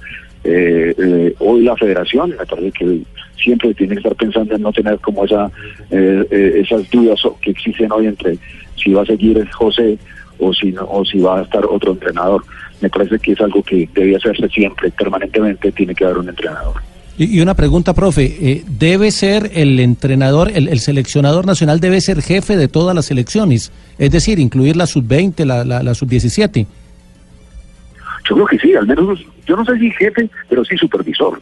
eh, 0.44 1.34
hoy 1.40 1.64
la 1.64 1.76
federación, 1.76 2.30
me 2.30 2.46
parece 2.46 2.70
que 2.72 3.00
siempre 3.36 3.74
tiene 3.74 3.94
que 3.94 4.00
estar 4.00 4.14
pensando 4.14 4.54
en 4.54 4.62
no 4.62 4.72
tener 4.72 4.98
como 4.98 5.24
esa 5.24 5.50
eh, 5.90 6.26
eh, 6.30 6.62
esas 6.62 6.88
dudas 6.90 7.20
que 7.40 7.50
existen 7.50 7.92
hoy 7.92 8.06
entre 8.06 8.38
si 8.76 8.92
va 8.92 9.02
a 9.02 9.06
seguir 9.06 9.48
José 9.50 9.98
o 10.38 10.52
si 10.52 10.72
no, 10.72 10.84
o 10.84 11.04
si 11.04 11.18
va 11.18 11.40
a 11.40 11.42
estar 11.42 11.64
otro 11.64 11.92
entrenador. 11.92 12.44
Me 12.80 12.90
parece 12.90 13.18
que 13.18 13.32
es 13.32 13.40
algo 13.40 13.62
que 13.62 13.88
debe 13.94 14.16
hacerse 14.16 14.48
siempre, 14.48 14.90
permanentemente 14.90 15.72
tiene 15.72 15.94
que 15.94 16.04
haber 16.04 16.18
un 16.18 16.28
entrenador. 16.28 16.74
Y, 17.18 17.40
una 17.40 17.54
pregunta, 17.54 17.94
profe, 17.94 18.24
eh, 18.24 18.62
¿debe 18.66 19.10
ser 19.10 19.50
el 19.54 19.80
entrenador, 19.80 20.50
el, 20.54 20.78
seleccionador 20.80 21.46
nacional 21.46 21.80
debe 21.80 22.02
ser 22.02 22.20
jefe 22.20 22.58
de 22.58 22.68
todas 22.68 22.94
las 22.94 23.06
selecciones? 23.06 23.72
Es 23.98 24.10
decir, 24.10 24.38
incluir 24.38 24.76
la 24.76 24.86
sub-20, 24.86 25.46
la, 25.46 25.64
la, 25.64 25.82
la 25.82 25.94
sub-17. 25.94 26.66
Yo 28.28 28.34
creo 28.34 28.46
que 28.46 28.58
sí, 28.58 28.74
al 28.74 28.86
menos, 28.86 29.20
yo 29.46 29.56
no 29.56 29.64
sé 29.64 29.78
si 29.78 29.90
jefe, 29.92 30.28
pero 30.50 30.62
sí 30.66 30.76
supervisor 30.76 31.40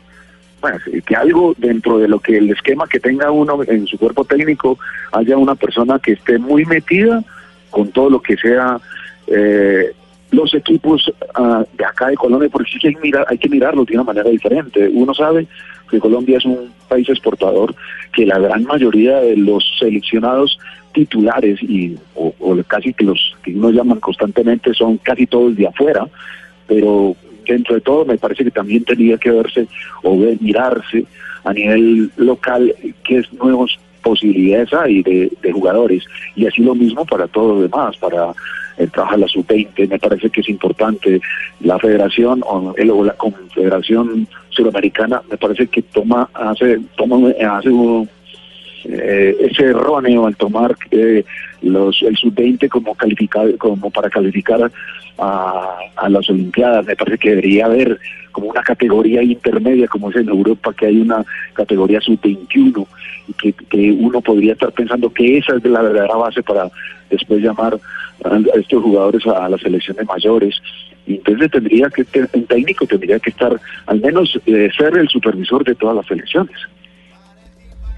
que 1.06 1.16
algo 1.16 1.54
dentro 1.56 1.98
de 1.98 2.08
lo 2.08 2.20
que 2.20 2.38
el 2.38 2.50
esquema 2.50 2.86
que 2.86 3.00
tenga 3.00 3.30
uno 3.30 3.60
en 3.66 3.86
su 3.86 3.98
cuerpo 3.98 4.24
técnico 4.24 4.78
haya 5.12 5.36
una 5.36 5.54
persona 5.54 5.98
que 5.98 6.12
esté 6.12 6.38
muy 6.38 6.64
metida 6.64 7.22
con 7.70 7.90
todo 7.90 8.10
lo 8.10 8.22
que 8.22 8.36
sea 8.36 8.80
eh, 9.26 9.92
los 10.30 10.54
equipos 10.54 11.12
ah, 11.34 11.64
de 11.76 11.84
acá 11.84 12.08
de 12.08 12.16
Colombia, 12.16 12.48
porque 12.50 12.70
sí 12.70 12.86
hay, 12.86 12.96
mirar, 12.96 13.24
hay 13.28 13.38
que 13.38 13.48
mirarlo 13.48 13.84
de 13.84 13.94
una 13.94 14.04
manera 14.04 14.28
diferente. 14.30 14.88
Uno 14.92 15.14
sabe 15.14 15.46
que 15.90 15.98
Colombia 15.98 16.38
es 16.38 16.44
un 16.44 16.72
país 16.88 17.08
exportador, 17.08 17.74
que 18.12 18.26
la 18.26 18.38
gran 18.38 18.64
mayoría 18.64 19.20
de 19.20 19.36
los 19.36 19.64
seleccionados 19.78 20.58
titulares 20.92 21.62
y 21.62 21.96
o, 22.14 22.34
o 22.38 22.56
casi 22.66 22.92
que 22.92 23.04
los 23.04 23.36
que 23.42 23.52
uno 23.52 23.70
llaman 23.70 24.00
constantemente 24.00 24.72
son 24.74 24.98
casi 24.98 25.26
todos 25.26 25.56
de 25.56 25.66
afuera, 25.66 26.06
pero 26.66 27.16
dentro 27.52 27.74
de 27.74 27.80
todo 27.80 28.04
me 28.04 28.18
parece 28.18 28.44
que 28.44 28.50
también 28.50 28.84
tenía 28.84 29.16
que 29.18 29.30
verse 29.30 29.66
o 30.02 30.16
mirarse 30.40 31.04
a 31.44 31.52
nivel 31.52 32.10
local 32.16 32.74
qué 33.04 33.22
nuevas 33.32 33.78
posibilidades 34.02 34.72
hay 34.72 35.02
de, 35.02 35.52
jugadores. 35.52 36.04
Y 36.36 36.46
así 36.46 36.62
lo 36.62 36.74
mismo 36.74 37.04
para 37.04 37.26
todo 37.26 37.54
lo 37.54 37.62
demás, 37.62 37.96
para 37.96 38.32
el 38.76 38.90
trabajo 38.90 39.14
de 39.14 39.20
la 39.22 39.28
sub-20, 39.28 39.88
me 39.88 39.98
parece 39.98 40.30
que 40.30 40.40
es 40.40 40.48
importante 40.48 41.20
la 41.60 41.78
federación 41.78 42.42
o, 42.44 42.74
la 42.76 43.14
confederación 43.14 44.28
suramericana, 44.50 45.22
me 45.30 45.36
parece 45.36 45.66
que 45.68 45.82
toma, 45.82 46.28
hace, 46.34 46.80
toma, 46.96 47.30
hace 47.30 47.70
eh, 48.84 49.36
ese 49.40 49.64
erróneo 49.64 50.26
al 50.26 50.36
tomar 50.36 50.76
eh, 50.90 51.24
los 51.62 52.02
el 52.02 52.16
sub-20 52.16 52.68
como 52.68 52.96
como 53.58 53.90
para 53.90 54.10
calificar 54.10 54.70
a, 55.18 56.08
las 56.08 56.28
olimpiadas. 56.28 56.84
Me 56.86 56.96
parece 56.96 57.18
que 57.18 57.30
debería 57.30 57.66
haber 57.66 57.98
como 58.32 58.48
una 58.48 58.62
categoría 58.62 59.22
intermedia 59.22 59.88
como 59.88 60.10
es 60.10 60.16
en 60.16 60.28
Europa 60.28 60.74
que 60.74 60.86
hay 60.86 61.00
una 61.00 61.24
categoría 61.54 62.00
sub-21 62.00 62.86
y 63.28 63.32
que, 63.34 63.52
que 63.52 63.92
uno 63.92 64.20
podría 64.20 64.52
estar 64.52 64.72
pensando 64.72 65.10
que 65.10 65.38
esa 65.38 65.56
es 65.56 65.64
la 65.64 65.82
verdadera 65.82 66.16
base 66.16 66.42
para 66.42 66.68
después 67.08 67.40
llamar 67.40 67.78
a 68.24 68.58
estos 68.58 68.82
jugadores 68.82 69.26
a, 69.26 69.48
las 69.48 69.60
selecciones 69.60 70.06
mayores. 70.06 70.60
Entonces 71.06 71.50
tendría 71.50 71.88
que 71.90 72.04
un 72.32 72.46
técnico 72.46 72.86
tendría 72.86 73.18
que 73.18 73.30
estar 73.30 73.58
al 73.86 74.00
menos 74.00 74.38
eh, 74.46 74.68
ser 74.76 74.96
el 74.96 75.08
supervisor 75.08 75.64
de 75.64 75.74
todas 75.74 75.96
las 75.96 76.06
selecciones 76.06 76.56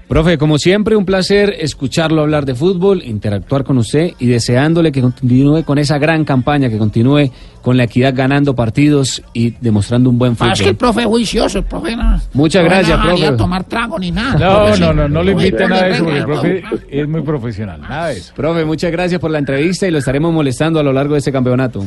Profe, 0.07 0.37
como 0.37 0.57
siempre, 0.57 0.95
un 0.95 1.03
placer 1.03 1.53
escucharlo 1.59 2.21
hablar 2.21 2.45
de 2.45 2.55
fútbol, 2.55 3.03
interactuar 3.03 3.65
con 3.65 3.77
usted 3.77 4.13
y 4.19 4.27
deseándole 4.27 4.93
que 4.93 5.01
continúe 5.01 5.63
con 5.65 5.77
esa 5.79 5.97
gran 5.97 6.23
campaña, 6.23 6.69
que 6.69 6.77
continúe 6.77 7.29
con 7.61 7.75
la 7.75 7.83
equidad 7.83 8.13
ganando 8.15 8.55
partidos 8.55 9.21
y 9.33 9.51
demostrando 9.59 10.09
un 10.09 10.17
buen 10.17 10.37
fútbol. 10.37 10.51
Ah, 10.51 10.53
es 10.53 10.61
que 10.61 10.69
el 10.69 10.77
profe 10.77 11.01
es 11.01 11.07
juicioso, 11.07 11.57
el 11.57 11.65
profe 11.65 11.97
no. 11.97 12.21
Muchas 12.33 12.63
no 12.63 12.69
gracias, 12.69 12.97
no 12.97 13.03
profe. 13.03 13.19
dejaría 13.19 13.37
tomar 13.37 13.63
trago 13.65 13.99
ni 13.99 14.11
nada. 14.11 14.39
No, 14.39 14.67
no, 14.69 14.75
sí. 14.75 14.81
no, 14.81 15.09
no 15.09 15.23
le 15.23 15.31
invite 15.33 15.63
a 15.65 15.67
nada 15.67 15.83
de 15.83 15.91
eso, 15.91 16.03
porque 16.05 16.17
el 16.19 16.25
profe 16.25 16.63
es 16.89 17.07
muy 17.09 17.21
profesional, 17.21 17.81
nada 17.81 18.07
de 18.07 18.17
eso. 18.17 18.33
Profe, 18.33 18.63
muchas 18.63 18.91
gracias 18.93 19.19
por 19.19 19.29
la 19.29 19.39
entrevista 19.39 19.89
y 19.89 19.91
lo 19.91 19.97
estaremos 19.97 20.33
molestando 20.33 20.79
a 20.79 20.83
lo 20.83 20.93
largo 20.93 21.15
de 21.15 21.19
este 21.19 21.33
campeonato. 21.33 21.83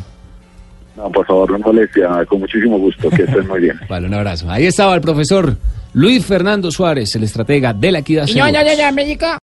No, 0.95 1.11
por 1.11 1.25
favor, 1.25 1.53
no 1.53 1.59
molestia, 1.61 2.11
con 2.29 2.41
muchísimo 2.41 2.79
gusto, 2.79 3.09
que 3.09 3.23
estén 3.23 3.49
muy 3.49 3.61
bien. 3.61 3.81
Vale, 3.89 4.09
un 4.09 4.13
abrazo. 4.13 4.51
Ahí 4.51 4.67
estaba 4.67 4.95
el 4.95 5.01
profesor 5.01 5.57
Luis 5.93 6.25
Fernando 6.25 6.71
Suárez, 6.71 7.15
el 7.17 7.25
estratega 7.25 7.73
de 7.73 7.93
la 7.93 7.99
equidad. 7.99 8.27
Y 8.27 8.41
América. 8.89 9.39